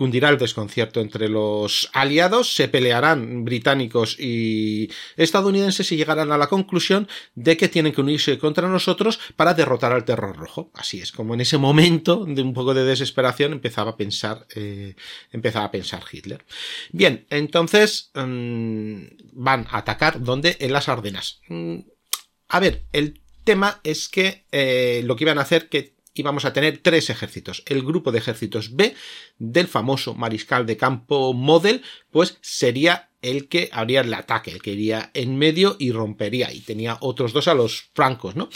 [0.00, 6.46] cundirá el desconcierto entre los aliados, se pelearán británicos y estadounidenses y llegarán a la
[6.46, 10.70] conclusión de que tienen que unirse contra nosotros para derrotar al terror rojo.
[10.72, 14.94] Así es, como en ese momento de un poco de desesperación empezaba a pensar, eh,
[15.32, 16.46] empezaba a pensar Hitler.
[16.92, 19.02] Bien, entonces mmm,
[19.34, 21.42] van a atacar donde en las Ardenas.
[21.48, 21.80] Mm,
[22.48, 26.52] a ver, el tema es que eh, lo que iban a hacer que íbamos a
[26.52, 27.62] tener tres ejércitos.
[27.66, 28.94] El grupo de ejércitos B
[29.38, 34.72] del famoso mariscal de campo Model, pues sería el que habría el ataque, el que
[34.72, 36.52] iría en medio y rompería.
[36.52, 38.48] Y tenía otros dos a los francos, ¿no?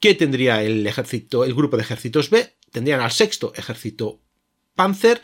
[0.00, 2.54] ¿Qué tendría el ejército, el grupo de ejércitos B?
[2.70, 4.20] Tendrían al sexto ejército
[4.74, 5.20] Panzer,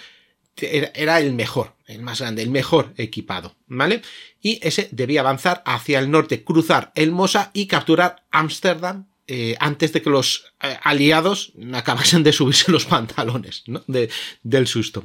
[0.57, 4.03] era el mejor, el más grande, el mejor equipado, ¿vale?
[4.41, 9.93] Y ese debía avanzar hacia el norte, cruzar el Mosa y capturar Ámsterdam eh, antes
[9.93, 13.83] de que los eh, aliados acabasen de subirse los pantalones ¿no?
[13.87, 14.11] de,
[14.43, 15.05] del susto.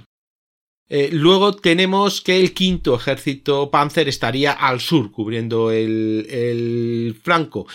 [0.90, 7.68] Eh, luego tenemos que el quinto ejército Panzer estaría al sur, cubriendo el, el flanco.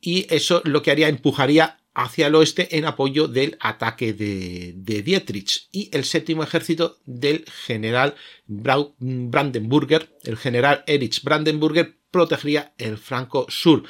[0.00, 5.02] Y eso lo que haría empujaría hacia el oeste en apoyo del ataque de, de
[5.02, 5.68] Dietrich.
[5.72, 8.14] Y el séptimo ejército del general
[8.46, 13.82] Brandenburger, el general Erich Brandenburger, protegería el flanco sur.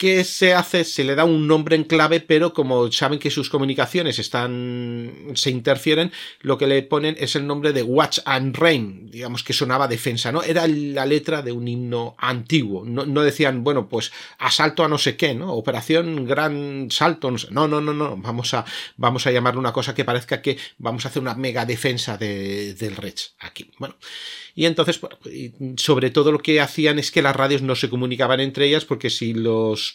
[0.00, 0.84] ¿Qué se hace?
[0.84, 5.50] Se le da un nombre en clave, pero como saben que sus comunicaciones están, se
[5.50, 6.10] interfieren,
[6.40, 10.32] lo que le ponen es el nombre de Watch and Rain, digamos que sonaba defensa,
[10.32, 10.42] ¿no?
[10.42, 12.82] Era la letra de un himno antiguo.
[12.86, 15.52] No, no decían, bueno, pues asalto a no sé qué, ¿no?
[15.52, 17.48] Operación Gran Salto, no sé.
[17.50, 18.16] No, no, no, no.
[18.16, 18.64] Vamos a,
[18.96, 22.72] vamos a llamarle una cosa que parezca que vamos a hacer una mega defensa de,
[22.72, 23.70] del Rech aquí.
[23.78, 23.96] Bueno.
[24.54, 25.00] Y entonces,
[25.76, 29.10] sobre todo lo que hacían es que las radios no se comunicaban entre ellas porque
[29.10, 29.89] si los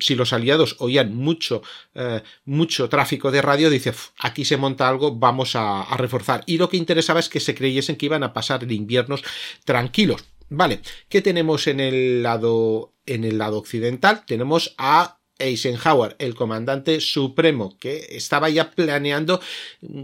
[0.00, 1.62] si los aliados oían mucho,
[1.94, 6.42] eh, mucho tráfico de radio, dice, aquí se monta algo, vamos a, a, reforzar.
[6.46, 9.22] Y lo que interesaba es que se creyesen que iban a pasar el inviernos
[9.64, 10.24] tranquilos.
[10.48, 14.24] Vale, ¿qué tenemos en el lado, en el lado occidental?
[14.26, 19.40] Tenemos a Eisenhower, el comandante supremo, que estaba ya planeando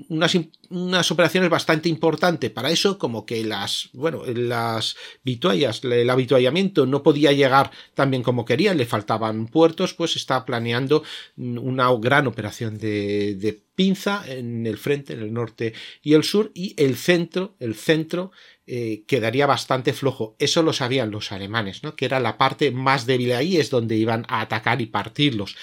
[0.08, 0.38] unas,
[0.70, 2.50] unas, operaciones bastante importantes.
[2.50, 8.22] Para eso, como que las, bueno, las vituallas, el habituallamiento no podía llegar tan bien
[8.22, 11.02] como querían, le faltaban puertos, pues está planeando
[11.36, 16.50] una gran operación de, de pinza en el frente, en el norte y el sur,
[16.54, 18.32] y el centro, el centro
[18.66, 20.36] eh, quedaría bastante flojo.
[20.38, 21.96] Eso lo sabían los alemanes, ¿no?
[21.96, 25.56] Que era la parte más débil ahí, es donde iban a atacar y partirlos.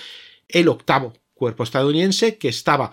[0.48, 2.92] El octavo cuerpo estadounidense, que estaba,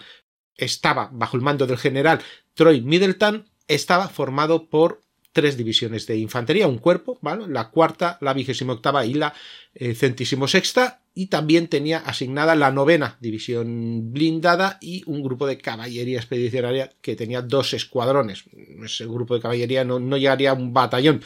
[0.56, 2.20] estaba bajo el mando del general
[2.54, 5.02] Troy Middleton, estaba formado por
[5.36, 7.44] tres divisiones de infantería, un cuerpo, ¿vale?
[7.46, 9.34] La cuarta, la vigésima octava y la
[9.74, 15.58] eh, centísimo sexta, y también tenía asignada la novena división blindada y un grupo de
[15.58, 18.44] caballería expedicionaria que tenía dos escuadrones.
[18.82, 21.20] Ese grupo de caballería no, no llegaría a un batallón.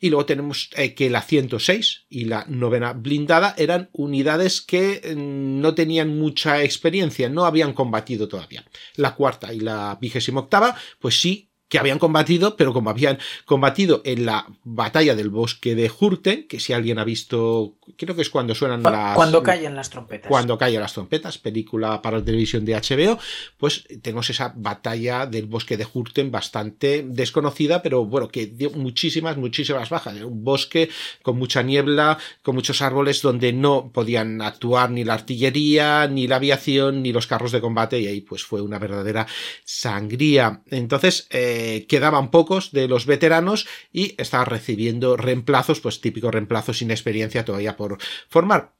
[0.00, 5.60] Y luego tenemos eh, que la 106 y la novena blindada eran unidades que mm,
[5.60, 8.64] no tenían mucha experiencia, no habían combatido todavía.
[8.96, 14.02] La cuarta y la vigésima octava, pues sí que habían combatido, pero como habían combatido
[14.04, 18.28] en la batalla del bosque de Hurten, que si alguien ha visto, creo que es
[18.28, 19.14] cuando suenan las...
[19.14, 20.28] Cuando las trompetas.
[20.28, 23.20] Cuando callen las trompetas, película para la televisión de HBO,
[23.56, 29.36] pues tenemos esa batalla del bosque de Hurten bastante desconocida, pero bueno, que dio muchísimas,
[29.36, 30.16] muchísimas bajas.
[30.16, 30.90] Era un bosque
[31.22, 36.36] con mucha niebla, con muchos árboles donde no podían actuar ni la artillería, ni la
[36.36, 39.28] aviación, ni los carros de combate, y ahí pues fue una verdadera
[39.64, 40.62] sangría.
[40.66, 46.90] Entonces, eh, quedaban pocos de los veteranos y estaba recibiendo reemplazos, pues típicos reemplazos sin
[46.90, 48.74] experiencia todavía por formar.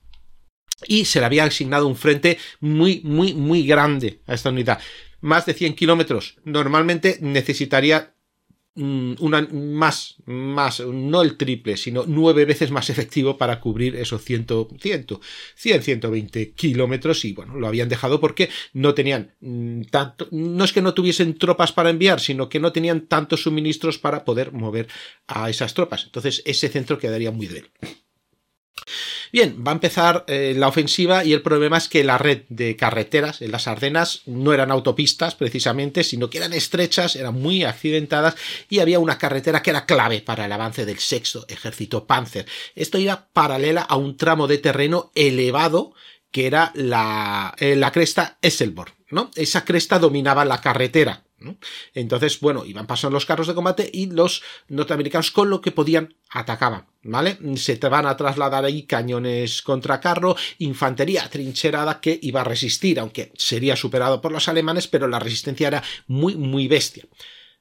[0.86, 4.80] Y se le había asignado un frente muy, muy, muy grande a esta unidad.
[5.20, 6.38] Más de 100 kilómetros.
[6.44, 8.14] Normalmente necesitaría
[8.76, 14.46] una más, más, no el triple, sino nueve veces más efectivo para cubrir esos 100,
[14.78, 15.06] 100,
[15.56, 20.72] 100 120 kilómetros y bueno, lo habían dejado porque no tenían mm, tanto, no es
[20.72, 24.88] que no tuviesen tropas para enviar, sino que no tenían tantos suministros para poder mover
[25.26, 26.04] a esas tropas.
[26.04, 27.70] Entonces ese centro quedaría muy débil.
[29.32, 32.74] Bien, va a empezar eh, la ofensiva y el problema es que la red de
[32.76, 38.34] carreteras en las Ardenas no eran autopistas precisamente, sino que eran estrechas, eran muy accidentadas
[38.68, 42.46] y había una carretera que era clave para el avance del sexto ejército Panzer.
[42.74, 45.94] Esto iba paralela a un tramo de terreno elevado
[46.32, 49.30] que era la, eh, la cresta Esselborn, ¿no?
[49.34, 51.24] Esa cresta dominaba la carretera
[51.94, 56.14] Entonces, bueno, iban pasando los carros de combate y los norteamericanos con lo que podían
[56.30, 57.38] atacaban, ¿vale?
[57.56, 63.00] Se te van a trasladar ahí cañones contra carro, infantería trincherada que iba a resistir,
[63.00, 67.04] aunque sería superado por los alemanes, pero la resistencia era muy, muy bestia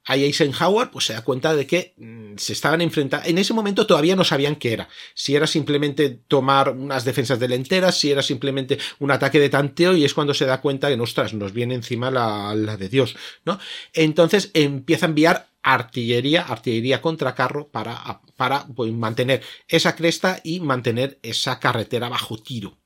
[0.06, 3.28] ahí Eisenhower pues se da cuenta de que mm, se estaban enfrentando.
[3.28, 4.88] En ese momento todavía no sabían qué era.
[5.14, 10.04] Si era simplemente tomar unas defensas delanteras, si era simplemente un ataque de tanteo, y
[10.04, 13.58] es cuando se da cuenta que, ostras, nos viene encima la, la de Dios, ¿no?
[13.92, 20.60] Entonces empieza a enviar artillería, artillería contra carro para, para pues, mantener esa cresta y
[20.60, 22.78] mantener esa carretera bajo tiro.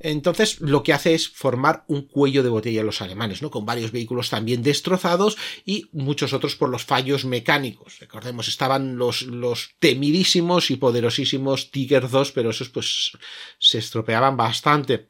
[0.00, 3.50] Entonces, lo que hace es formar un cuello de botella a los alemanes, ¿no?
[3.50, 5.36] Con varios vehículos también destrozados
[5.66, 7.98] y muchos otros por los fallos mecánicos.
[8.00, 13.12] Recordemos, estaban los, los temidísimos y poderosísimos Tiger 2, pero esos pues
[13.58, 15.08] se estropeaban bastante.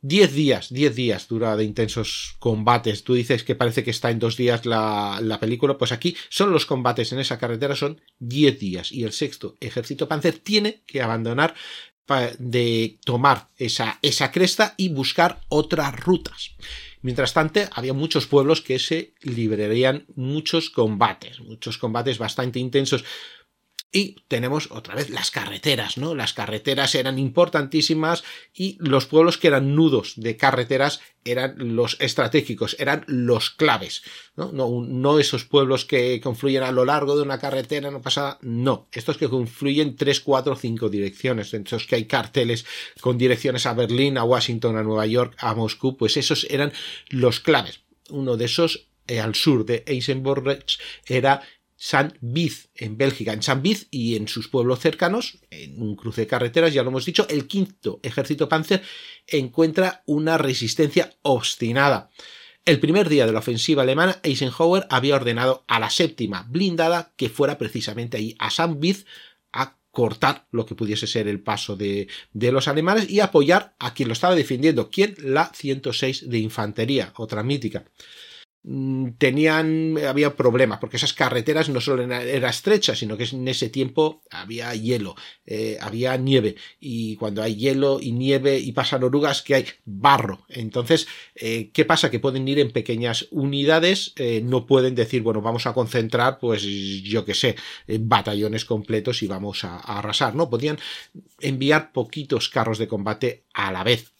[0.00, 3.02] Diez días, diez días dura de intensos combates.
[3.02, 6.52] Tú dices que parece que está en dos días la, la película, pues aquí son
[6.52, 8.92] los combates en esa carretera, son diez días.
[8.92, 11.56] Y el sexto ejército panzer tiene que abandonar
[12.38, 16.52] de tomar esa, esa cresta y buscar otras rutas.
[17.02, 23.04] Mientras tanto, había muchos pueblos que se librarían muchos combates, muchos combates bastante intensos.
[23.90, 26.14] Y tenemos otra vez las carreteras, ¿no?
[26.14, 28.22] Las carreteras eran importantísimas
[28.52, 34.02] y los pueblos que eran nudos de carreteras eran los estratégicos, eran los claves,
[34.36, 34.52] ¿no?
[34.52, 38.88] No, no esos pueblos que confluyen a lo largo de una carretera, no pasa, no,
[38.92, 42.66] estos que confluyen tres, cuatro, cinco direcciones, entonces que hay carteles
[43.00, 46.74] con direcciones a Berlín, a Washington, a Nueva York, a Moscú, pues esos eran
[47.08, 47.80] los claves.
[48.10, 50.64] Uno de esos eh, al sur de Eisenborg
[51.06, 51.42] era
[51.80, 56.22] San Biz en Bélgica, en San Biz y en sus pueblos cercanos, en un cruce
[56.22, 58.82] de carreteras, ya lo hemos dicho, el quinto ejército panzer
[59.28, 62.10] encuentra una resistencia obstinada.
[62.64, 67.28] El primer día de la ofensiva alemana, Eisenhower había ordenado a la séptima blindada que
[67.28, 69.06] fuera precisamente ahí a San Biz
[69.52, 73.94] a cortar lo que pudiese ser el paso de, de, los alemanes y apoyar a
[73.94, 77.84] quien lo estaba defendiendo, quien la 106 de infantería, otra mítica.
[78.64, 83.70] Mm, tenían, había problemas, porque esas carreteras no solo eran estrechas, sino que en ese
[83.70, 85.14] tiempo había hielo,
[85.46, 90.44] eh, había nieve, y cuando hay hielo y nieve y pasan orugas, que hay barro.
[90.48, 91.06] Entonces,
[91.36, 92.10] eh, ¿qué pasa?
[92.10, 96.62] Que pueden ir en pequeñas unidades, eh, no pueden decir, bueno, vamos a concentrar, pues
[96.62, 97.54] yo que sé,
[98.00, 100.50] batallones completos y vamos a arrasar, ¿no?
[100.50, 100.78] Podían
[101.40, 104.12] enviar poquitos carros de combate a la vez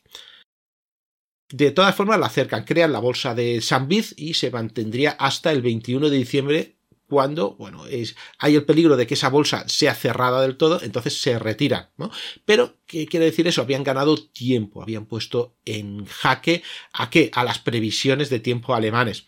[1.51, 5.51] de todas formas, la acercan, crean la bolsa de San Biz y se mantendría hasta
[5.51, 6.78] el 21 de diciembre
[7.09, 11.20] cuando, bueno, es, hay el peligro de que esa bolsa sea cerrada del todo, entonces
[11.20, 12.11] se retiran, ¿no?
[12.44, 13.62] Pero, ¿qué quiere decir eso?
[13.62, 17.30] Habían ganado tiempo, habían puesto en jaque a qué?
[17.32, 19.24] A las previsiones de tiempo alemanes.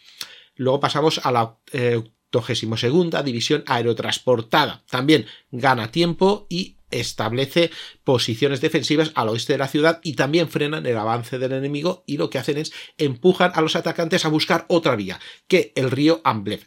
[0.57, 2.03] Luego pasamos a la eh,
[2.33, 4.83] 82 División Aerotransportada.
[4.89, 7.71] También gana tiempo y establece
[8.05, 12.17] posiciones defensivas al oeste de la ciudad y también frenan el avance del enemigo y
[12.17, 16.21] lo que hacen es empujan a los atacantes a buscar otra vía, que el río
[16.25, 16.67] Amblev.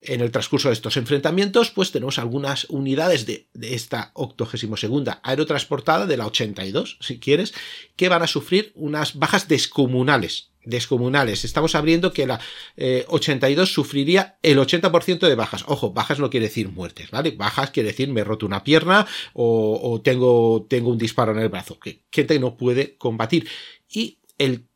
[0.00, 6.06] En el transcurso de estos enfrentamientos, pues tenemos algunas unidades de, de esta 82 aerotransportada,
[6.06, 7.52] de la 82, si quieres,
[7.96, 11.44] que van a sufrir unas bajas descomunales descomunales.
[11.44, 12.40] Estamos abriendo que la
[12.76, 15.64] 82 eh, sufriría el 80% de bajas.
[15.66, 17.32] Ojo, bajas no quiere decir muertes, ¿vale?
[17.32, 21.78] Bajas quiere decir me roto una pierna o, tengo, tengo un disparo en el brazo,
[21.78, 23.48] que gente no puede combatir.
[23.90, 24.66] Y el,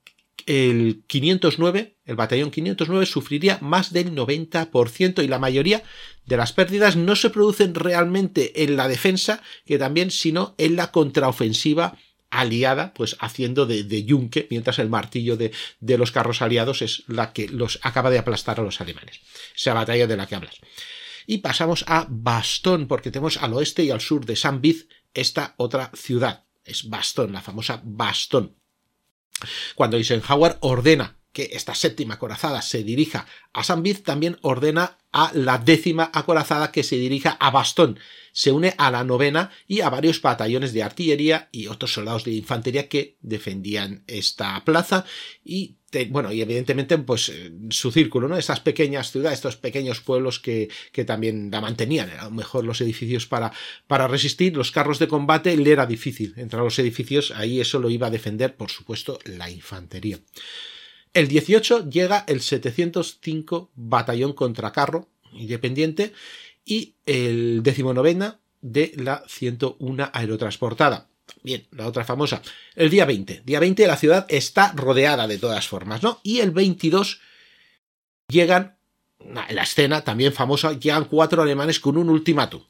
[0.47, 5.83] el 509, el batallón 509 sufriría más del 90% y la mayoría
[6.25, 10.91] de las pérdidas no se producen realmente en la defensa, que también, sino en la
[10.91, 11.99] contraofensiva
[12.33, 17.05] aliada, pues haciendo de, de, yunque, mientras el martillo de, de, los carros aliados es
[17.07, 19.21] la que los acaba de aplastar a los alemanes.
[19.55, 20.57] Esa batalla de la que hablas.
[21.27, 25.55] Y pasamos a Bastón, porque tenemos al oeste y al sur de San Biz esta
[25.59, 26.47] otra ciudad.
[26.65, 28.57] Es Bastón, la famosa Bastón.
[29.75, 35.31] Cuando Eisenhower ordena que esta séptima acorazada se dirija a San Biz, también ordena a
[35.35, 37.99] la décima acorazada que se dirija a Bastón.
[38.33, 42.33] Se une a la novena y a varios batallones de artillería y otros soldados de
[42.33, 45.05] infantería que defendían esta plaza
[45.45, 45.77] y
[46.09, 47.31] bueno, y evidentemente, pues
[47.71, 48.39] su círculo, ¿no?
[48.39, 52.81] Estas pequeñas ciudades, estos pequeños pueblos que, que también la mantenían, a lo mejor los
[52.81, 53.53] edificios para,
[53.87, 57.79] para resistir, los carros de combate le era difícil entrar a los edificios, ahí eso
[57.79, 60.19] lo iba a defender, por supuesto, la infantería.
[61.15, 66.13] El 18 llega el 705 Batallón Contracarro Independiente
[66.65, 71.09] y el 19 de la 101 Aerotransportada.
[71.43, 72.43] Bien, la otra famosa.
[72.75, 73.43] El día 20.
[73.45, 76.21] Día 20 la ciudad está rodeada de todas formas, ¿no?
[76.23, 77.21] Y el 22
[78.29, 78.77] llegan,
[79.19, 82.63] en la escena también famosa, llegan cuatro alemanes con un ultimátum.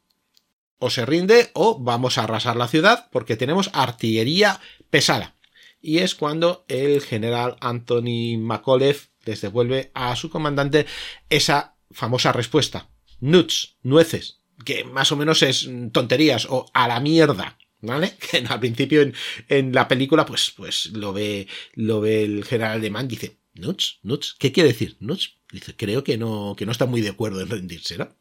[0.79, 5.37] O se rinde o vamos a arrasar la ciudad porque tenemos artillería pesada.
[5.83, 10.87] Y es cuando el general Anthony McAuliffe les devuelve a su comandante
[11.29, 12.89] esa famosa respuesta.
[13.21, 17.59] Nuts, nueces, que más o menos es tonterías o a la mierda.
[17.81, 18.15] ¿Vale?
[18.31, 19.03] Que al principio
[19.49, 24.37] en, la película, pues, pues lo ve, lo ve el general alemán, dice, Nuts, Nuts,
[24.39, 24.97] ¿qué quiere decir?
[25.01, 28.17] Nuts, dice, creo que no, que no está muy de acuerdo en rendirse, ¿no?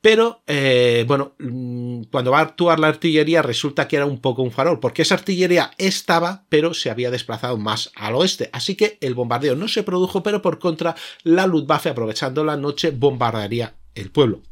[0.00, 4.42] Pero, eh, bueno, mm, cuando va a actuar la artillería resulta que era un poco
[4.42, 8.50] un farol, porque esa artillería estaba, pero se había desplazado más al oeste.
[8.52, 10.94] Así que el bombardeo no se produjo, pero por contra,
[11.24, 14.42] la Luftwaffe, aprovechando la noche, bombardearía el pueblo.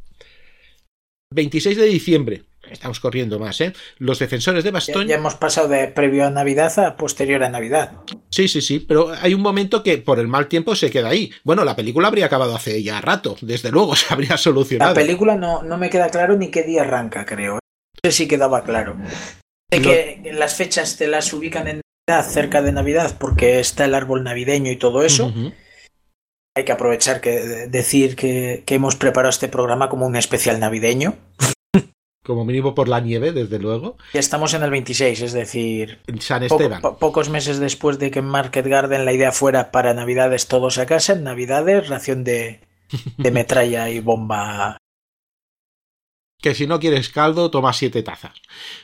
[1.31, 3.73] 26 de diciembre, estamos corriendo más, ¿eh?
[3.99, 5.07] Los defensores de Bastogne.
[5.07, 7.93] Ya, ya, hemos pasado de previo a Navidad a posterior a Navidad.
[8.31, 11.33] Sí, sí, sí, pero hay un momento que por el mal tiempo se queda ahí.
[11.45, 14.95] Bueno, la película habría acabado hace ya rato, desde luego se habría solucionado.
[14.95, 17.55] La película no, no me queda claro ni qué día arranca, creo.
[17.55, 18.97] No sé si quedaba claro.
[19.71, 23.95] De que las fechas te las ubican en Navidad, cerca de Navidad, porque está el
[23.95, 25.27] árbol navideño y todo eso.
[25.27, 25.55] Uh -huh.
[26.57, 31.17] Hay que aprovechar que decir que, que hemos preparado este programa como un especial navideño
[32.25, 33.97] como mínimo por la nieve, desde luego.
[34.13, 36.81] Estamos en el 26, es decir, en San Esteban.
[36.81, 40.49] Po po pocos meses después de que en Market Garden la idea fuera para Navidades
[40.49, 42.61] todos a casa, en Navidades ración de,
[43.19, 44.79] de metralla y bomba.
[46.41, 48.35] Que si no quieres caldo, toma siete tazas.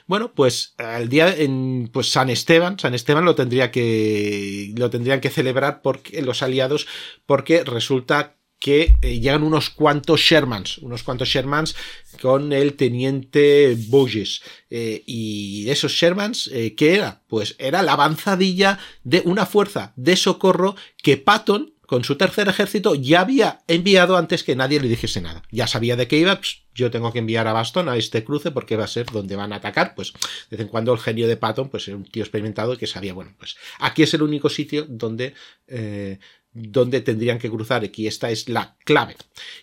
[0.07, 5.21] Bueno, pues el día en pues San Esteban, San Esteban lo tendría que lo tendrían
[5.21, 6.87] que celebrar porque los aliados,
[7.27, 11.75] porque resulta que eh, llegan unos cuantos Shermans, unos cuantos Shermans
[12.21, 14.43] con el teniente Boges.
[14.69, 17.23] Eh, y esos Shermans, eh, ¿qué era?
[17.27, 22.95] Pues era la avanzadilla de una fuerza de socorro que Patton, con su tercer ejército,
[22.95, 25.43] ya había enviado antes que nadie le dijese nada.
[25.51, 28.53] Ya sabía de qué iba, pues, yo tengo que enviar a Baston a este cruce
[28.53, 29.95] porque va a ser donde van a atacar.
[29.97, 30.13] Pues
[30.51, 33.13] de vez en cuando el genio de Patton, pues era un tío experimentado que sabía,
[33.13, 35.35] bueno, pues aquí es el único sitio donde
[36.53, 39.17] donde tendrían que cruzar, aquí esta es la clave.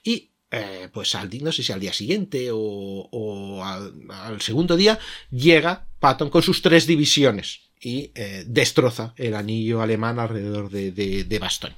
[0.04, 4.98] Y eh, pues al no sé si al día siguiente o, al, segundo día
[5.30, 11.26] llega Patton con sus tres divisiones y eh, destroza el anillo alemán alrededor de, de,
[11.26, 11.76] de Bastogne.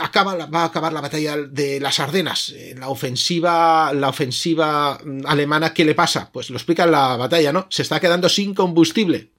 [0.00, 2.48] Acaba, va a acabar la batalla de las Ardenas.
[2.50, 6.30] Eh, la ofensiva, la ofensiva alemana, ¿qué le pasa?
[6.32, 7.66] Pues lo explica la batalla, ¿no?
[7.70, 9.33] Se está quedando sin combustible.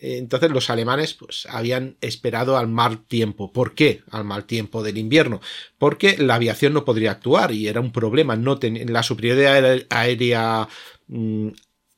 [0.00, 3.52] Entonces los alemanes pues, habían esperado al mal tiempo.
[3.52, 5.40] ¿Por qué al mal tiempo del invierno?
[5.78, 8.34] Porque la aviación no podría actuar y era un problema.
[8.34, 8.92] No ten...
[8.92, 10.68] La superioridad aérea
[11.08, 11.48] mmm,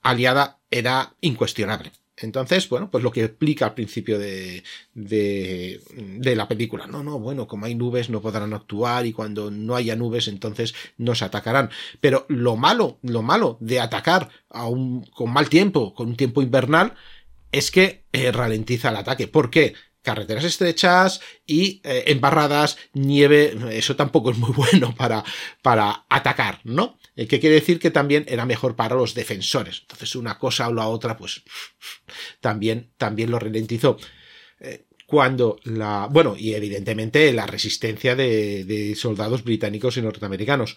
[0.03, 1.93] aliada era incuestionable.
[2.17, 4.63] Entonces, bueno, pues lo que explica al principio de,
[4.95, 6.87] de, la película.
[6.87, 10.75] No, no, bueno, como hay nubes no podrán actuar y cuando no haya nubes entonces
[10.99, 11.71] nos atacarán.
[12.01, 16.95] Pero lo malo, lo malo de atacar con mal tiempo, con un tiempo invernal,
[17.53, 19.29] es que eh, ralentiza el ataque.
[19.29, 19.75] ¿Por qué?
[20.03, 25.23] Carreteras estrechas y eh, embarradas, nieve, eso tampoco es muy bueno para,
[25.63, 26.99] para atacar, ¿no?
[27.15, 29.81] Eh, ¿Qué quiere decir que también era mejor para los defensores.
[29.83, 31.43] Entonces, una cosa o la otra, pues
[32.41, 33.99] también, también lo ralentizó.
[34.61, 36.09] Eh, cuando la.
[36.11, 40.77] Bueno, y evidentemente la resistencia de soldados británicos y norteamericanos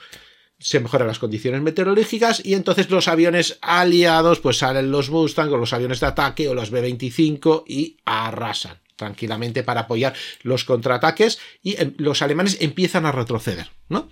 [0.60, 5.58] se mejoran las condiciones meteorológicas y entonces los aviones aliados pues salen los Mustang o
[5.58, 11.76] los aviones de ataque o los B-25 y arrasan tranquilamente para apoyar los contraataques y
[11.97, 14.10] los alemanes empiezan a retroceder, ¿no?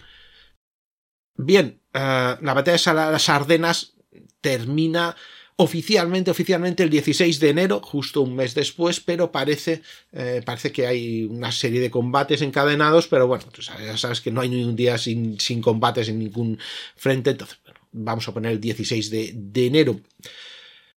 [1.36, 3.94] Bien, uh, la batalla de las Ardenas
[4.42, 5.16] termina
[5.56, 9.82] oficialmente, oficialmente el 16 de enero, justo un mes después, pero parece,
[10.12, 14.22] eh, parece que hay una serie de combates encadenados, pero bueno, tú sabes, ya sabes
[14.22, 16.60] que no hay ni un día sin, sin combates en ningún
[16.96, 20.00] frente, entonces bueno, vamos a poner el 16 de, de enero.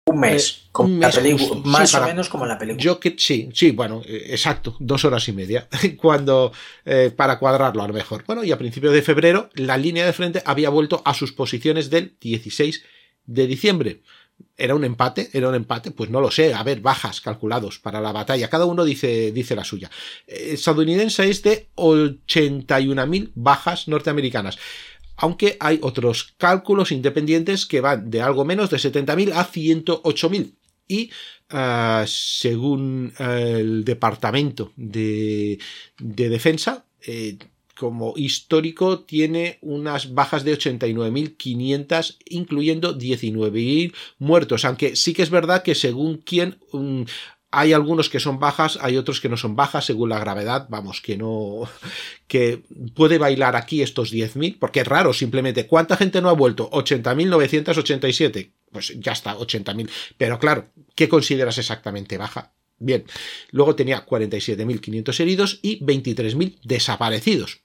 [0.09, 2.81] Un mes, eh, como un mes justo, más sí, o para, menos como la película.
[2.81, 6.53] Yo que sí, sí, bueno, eh, exacto, dos horas y media, cuando
[6.85, 8.23] eh, para cuadrarlo a lo mejor.
[8.25, 11.91] Bueno, y a principios de febrero la línea de frente había vuelto a sus posiciones
[11.91, 12.85] del 16
[13.27, 14.03] de diciembre.
[14.57, 15.29] ¿Era un empate?
[15.33, 15.91] ¿Era un empate?
[15.91, 16.55] Pues no lo sé.
[16.55, 18.49] A ver, bajas calculados para la batalla.
[18.49, 19.91] Cada uno dice, dice la suya.
[20.27, 24.59] El estadounidense es de 81.000 bajas norteamericanas.
[25.17, 30.55] Aunque hay otros cálculos independientes que van de algo menos de 70.000 a 108.000.
[30.89, 31.11] Y
[31.53, 35.59] uh, según uh, el Departamento de,
[35.99, 37.37] de Defensa, eh,
[37.79, 45.63] como histórico tiene unas bajas de 89.500, incluyendo 19.000 muertos, aunque sí que es verdad
[45.63, 47.05] que según quien um,
[47.53, 51.01] Hay algunos que son bajas, hay otros que no son bajas según la gravedad, vamos,
[51.01, 51.69] que no,
[52.27, 52.63] que
[52.95, 55.67] puede bailar aquí estos 10.000, porque es raro simplemente.
[55.67, 56.69] ¿Cuánta gente no ha vuelto?
[56.71, 58.51] 80.987.
[58.73, 59.89] Pues ya está, 80.000.
[60.19, 62.53] Pero claro, ¿qué consideras exactamente baja?
[62.79, 63.05] Bien,
[63.53, 67.63] luego tenía 47.500 heridos y 23.000 desaparecidos.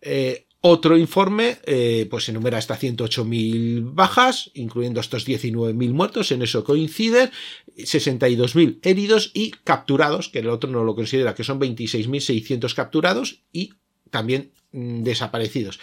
[0.00, 6.64] Eh, otro informe, eh, pues enumera hasta 108.000 bajas, incluyendo estos 19.000 muertos, en eso
[6.64, 7.30] coincide,
[7.76, 13.74] 62.000 heridos y capturados, que el otro no lo considera, que son 26.600 capturados y
[14.10, 15.78] también mm, desaparecidos.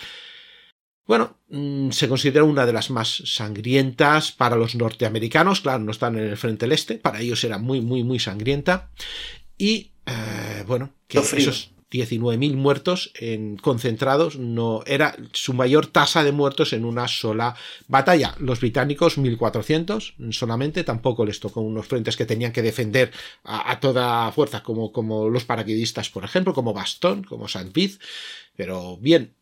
[1.08, 6.18] Bueno, mm, se considera una de las más sangrientas para los norteamericanos, claro, no están
[6.18, 8.92] en el frente del este, para ellos era muy, muy, muy sangrienta.
[9.58, 16.32] Y eh, bueno, que esos 19.000 muertos en, concentrados no era su mayor tasa de
[16.32, 17.56] muertos en una sola
[17.88, 18.36] batalla.
[18.40, 23.12] Los británicos 1.400 solamente, tampoco les tocó unos frentes que tenían que defender
[23.44, 28.00] a, toda fuerza, como, como los paraquedistas, por ejemplo, como Bastón, como Saint Piz.
[28.56, 29.34] Pero bien,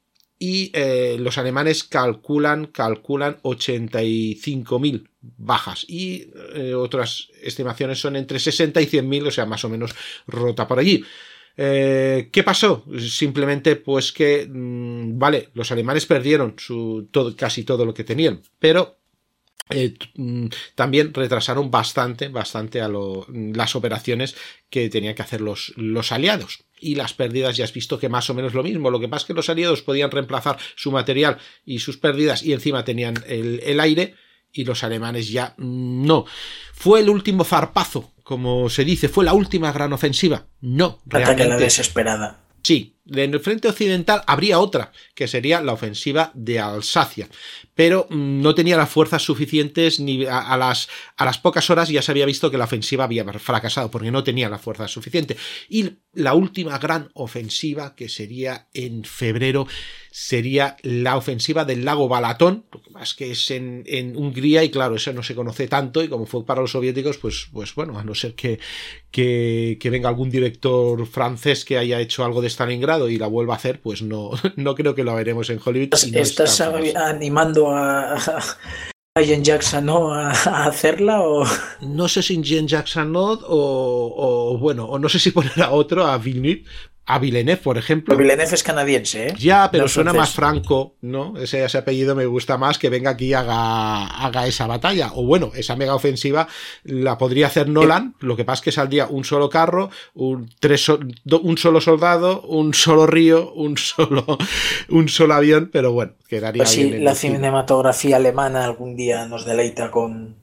[0.45, 8.81] y eh, los alemanes calculan, calculan 85.000 bajas y eh, otras estimaciones son entre 60
[8.81, 9.95] y 100.000, o sea, más o menos
[10.27, 11.05] rota por allí.
[11.55, 12.85] Eh, ¿Qué pasó?
[12.99, 16.55] Simplemente pues que, mmm, vale, los alemanes perdieron
[17.37, 18.97] casi todo lo que tenían, pero
[19.69, 19.93] eh,
[20.75, 24.35] también retrasaron bastante, bastante a lo, las operaciones
[24.69, 26.63] que tenían que hacer los, los aliados.
[26.79, 28.91] Y las pérdidas ya has visto que más o menos lo mismo.
[28.91, 32.51] Lo que pasa es que los aliados podían reemplazar su material y sus pérdidas y
[32.51, 34.15] encima tenían el, el aire
[34.51, 36.25] y los alemanes ya no.
[36.73, 40.47] Fue el último zarpazo, como se dice, fue la última gran ofensiva.
[40.61, 41.47] No, realmente.
[41.47, 42.39] la desesperada.
[42.63, 47.27] Sí, en el frente occidental habría otra, que sería la ofensiva de Alsacia,
[47.75, 50.87] pero no tenía las fuerzas suficientes ni a, las,
[51.17, 54.23] a las pocas horas ya se había visto que la ofensiva había fracasado, porque no
[54.23, 55.35] tenía la fuerza suficiente.
[55.67, 59.67] Y la última gran ofensiva, que sería en febrero,
[60.11, 65.11] sería la ofensiva del lago Balatón, más que es en, en, Hungría y claro, eso
[65.11, 68.13] no se conoce tanto y como fue para los soviéticos, pues, pues bueno, a no
[68.13, 68.59] ser que,
[69.11, 73.53] que, que venga algún director francés que haya hecho algo de Stalingrado y la vuelva
[73.53, 75.89] a hacer, pues no, no creo que lo veremos en Hollywood.
[76.11, 78.15] No ¿Estás animando a,
[79.15, 80.11] a Jen Jackson ¿no?
[80.11, 81.45] a, hacerla o
[81.81, 85.69] no sé si Jen Jackson no o, o, bueno o no sé si poner a
[85.69, 86.63] otro a Villeneuve
[87.05, 88.13] a Villeneuve, por ejemplo.
[88.13, 89.33] Pero Villeneuve es canadiense, ¿eh?
[89.37, 90.29] Ya, pero no suena francés.
[90.29, 91.37] más franco, ¿no?
[91.37, 95.11] Ese, ese, apellido me gusta más que venga aquí y haga, haga esa batalla.
[95.15, 96.47] O bueno, esa mega ofensiva
[96.83, 100.87] la podría hacer Nolan, lo que pasa es que saldría un solo carro, un, tres,
[100.89, 104.25] un solo soldado, un solo río, un solo,
[104.89, 106.91] un solo avión, pero bueno, quedaría pues bien.
[106.91, 110.42] Sí, la cinematografía alemana algún día nos deleita con,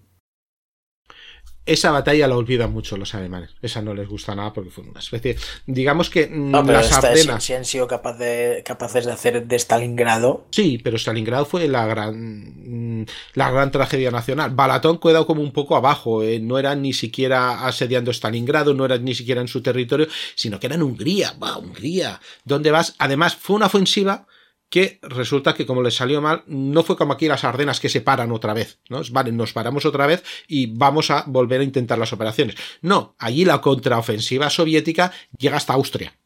[1.72, 3.50] esa batalla la olvidan mucho los alemanes.
[3.62, 5.36] Esa no les gusta nada porque fue una especie.
[5.66, 7.44] Digamos que no, pero las Ardenas.
[7.44, 10.46] Si han sido capaz de, capaces de hacer de Stalingrado.
[10.50, 14.50] Sí, pero Stalingrado fue la gran la gran tragedia nacional.
[14.50, 16.24] Balatón quedó como un poco abajo.
[16.24, 16.40] Eh.
[16.40, 20.66] No eran ni siquiera asediando Stalingrado, no eran ni siquiera en su territorio, sino que
[20.66, 21.34] era en Hungría.
[21.40, 22.20] ¡Va, Hungría!
[22.44, 22.96] ¿Dónde vas?
[22.98, 24.26] Además, fue una ofensiva
[24.70, 28.00] que resulta que como les salió mal, no fue como aquí las Ardenas que se
[28.00, 29.02] paran otra vez, ¿no?
[29.10, 32.56] Vale, nos paramos otra vez y vamos a volver a intentar las operaciones.
[32.80, 36.16] No, allí la contraofensiva soviética llega hasta Austria.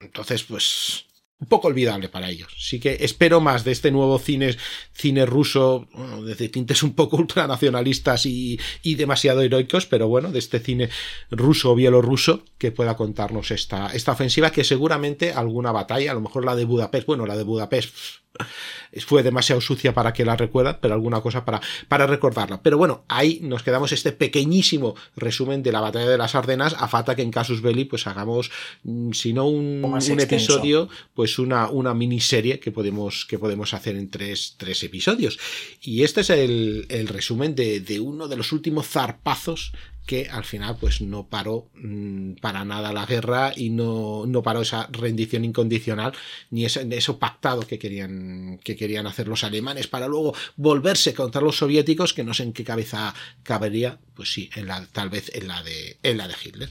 [0.00, 1.06] Entonces, pues,
[1.40, 2.52] un poco olvidable para ellos.
[2.58, 4.56] Sí que espero más de este nuevo cine,
[4.92, 5.88] cine ruso,
[6.24, 10.90] de tintes un poco ultranacionalistas y, y demasiado heroicos, pero bueno, de este cine
[11.30, 16.20] ruso o bielorruso que pueda contarnos esta, esta ofensiva, que seguramente alguna batalla, a lo
[16.20, 18.23] mejor la de Budapest, bueno, la de Budapest
[19.06, 22.62] fue demasiado sucia para que la recuerdan, pero alguna cosa para, para recordarla.
[22.62, 26.88] Pero bueno, ahí nos quedamos este pequeñísimo resumen de la batalla de las Ardenas, a
[26.88, 28.50] falta que en Casus Belli pues hagamos,
[28.84, 33.96] mm, si no un, un episodio, pues una, una miniserie que podemos, que podemos hacer
[33.96, 35.38] en tres, tres episodios.
[35.82, 39.72] Y este es el, el resumen de, de uno de los últimos zarpazos
[40.06, 44.62] que al final pues no paró mmm, para nada la guerra y no, no paró
[44.62, 46.12] esa rendición incondicional
[46.50, 51.40] ni ese, eso pactado que querían, que querían hacer los alemanes para luego volverse contra
[51.40, 55.30] los soviéticos que no sé en qué cabeza cabería pues sí en la, tal vez
[55.34, 56.70] en la de, en la de Hitler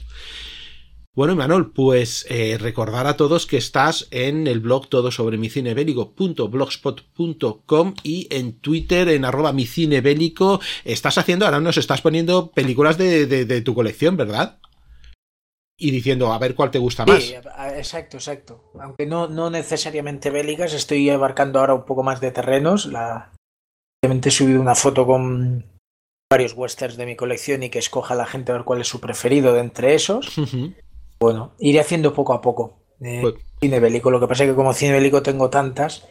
[1.14, 5.48] bueno, Manuel, pues eh, recordar a todos que estás en el blog todo sobre mi
[5.48, 10.60] cine bélico.blogspot.com y en Twitter en arroba mi cine bélico.
[10.84, 14.58] Estás haciendo, ahora nos estás poniendo películas de, de, de tu colección, ¿verdad?
[15.76, 17.22] y diciendo a ver cuál te gusta más.
[17.22, 18.72] Sí, exacto, exacto.
[18.80, 22.86] Aunque no, no necesariamente bélicas, estoy abarcando ahora un poco más de terrenos.
[22.86, 23.32] La...
[24.02, 25.66] Obviamente he subido una foto con
[26.30, 29.00] varios westerns de mi colección y que escoja la gente a ver cuál es su
[29.00, 30.36] preferido de entre esos.
[31.24, 32.78] Bueno, iré haciendo poco a poco.
[33.00, 36.06] Eh, Pues- Cine bélico, lo que pasa es que como cine bélico tengo tantas,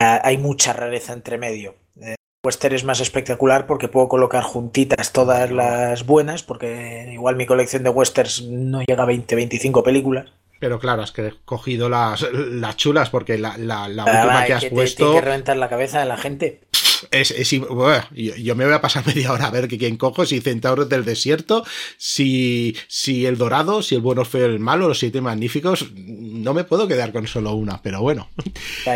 [0.00, 1.74] ah, hay mucha rareza entre medio.
[2.00, 7.44] Eh, western es más espectacular porque puedo colocar juntitas todas las buenas, porque igual mi
[7.46, 10.26] colección de westerns no llega a 20-25 películas.
[10.60, 14.52] Pero claro, has que cogido las, las chulas porque la, la, la Ah, última que
[14.52, 16.60] es has te- puesto tiene que reventar la cabeza de la gente.
[17.10, 20.40] Es, yo, yo me voy a pasar media hora a ver que quién cojo, si
[20.40, 21.64] Centauros del Desierto,
[21.98, 25.92] si, si el Dorado, si el bueno, feo, el malo, los siete magníficos.
[25.96, 28.28] No me puedo quedar con solo una, pero bueno.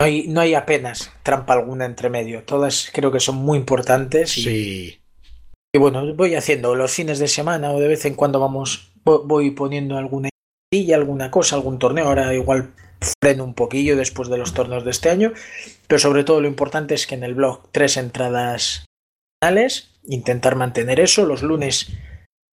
[0.00, 2.42] No, hay, no hay apenas trampa alguna entre medio.
[2.42, 4.36] Todas creo que son muy importantes.
[4.36, 5.00] Y, Sí.
[5.72, 9.22] y bueno, voy haciendo los fines de semana o de vez en cuando vamos, vo-
[9.24, 10.28] voy poniendo alguna
[10.72, 12.06] idea, alguna cosa, algún torneo.
[12.08, 12.74] Ahora igual
[13.22, 15.32] freno un poquillo después de los torneos de este año.
[15.86, 18.86] Pero sobre todo lo importante es que en el blog tres entradas
[19.42, 21.26] semanales, intentar mantener eso.
[21.26, 21.92] Los lunes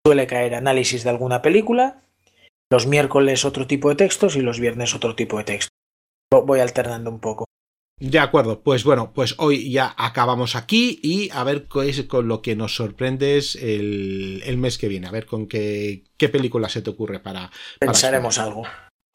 [0.06, 2.02] suele caer análisis de alguna película.
[2.72, 5.70] Los miércoles otro tipo de textos y los viernes otro tipo de textos.
[6.34, 7.46] Vo- Voy alternando un poco.
[8.02, 12.30] De acuerdo, pues bueno, pues hoy ya acabamos aquí y a ver qué es con
[12.30, 16.70] lo que nos sorprendes el, el mes que viene, a ver con qué, qué película
[16.70, 17.52] se te ocurre para...
[17.80, 18.64] Pensaremos algo.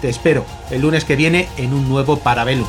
[0.00, 2.66] Te espero el lunes que viene en un nuevo Parabellum.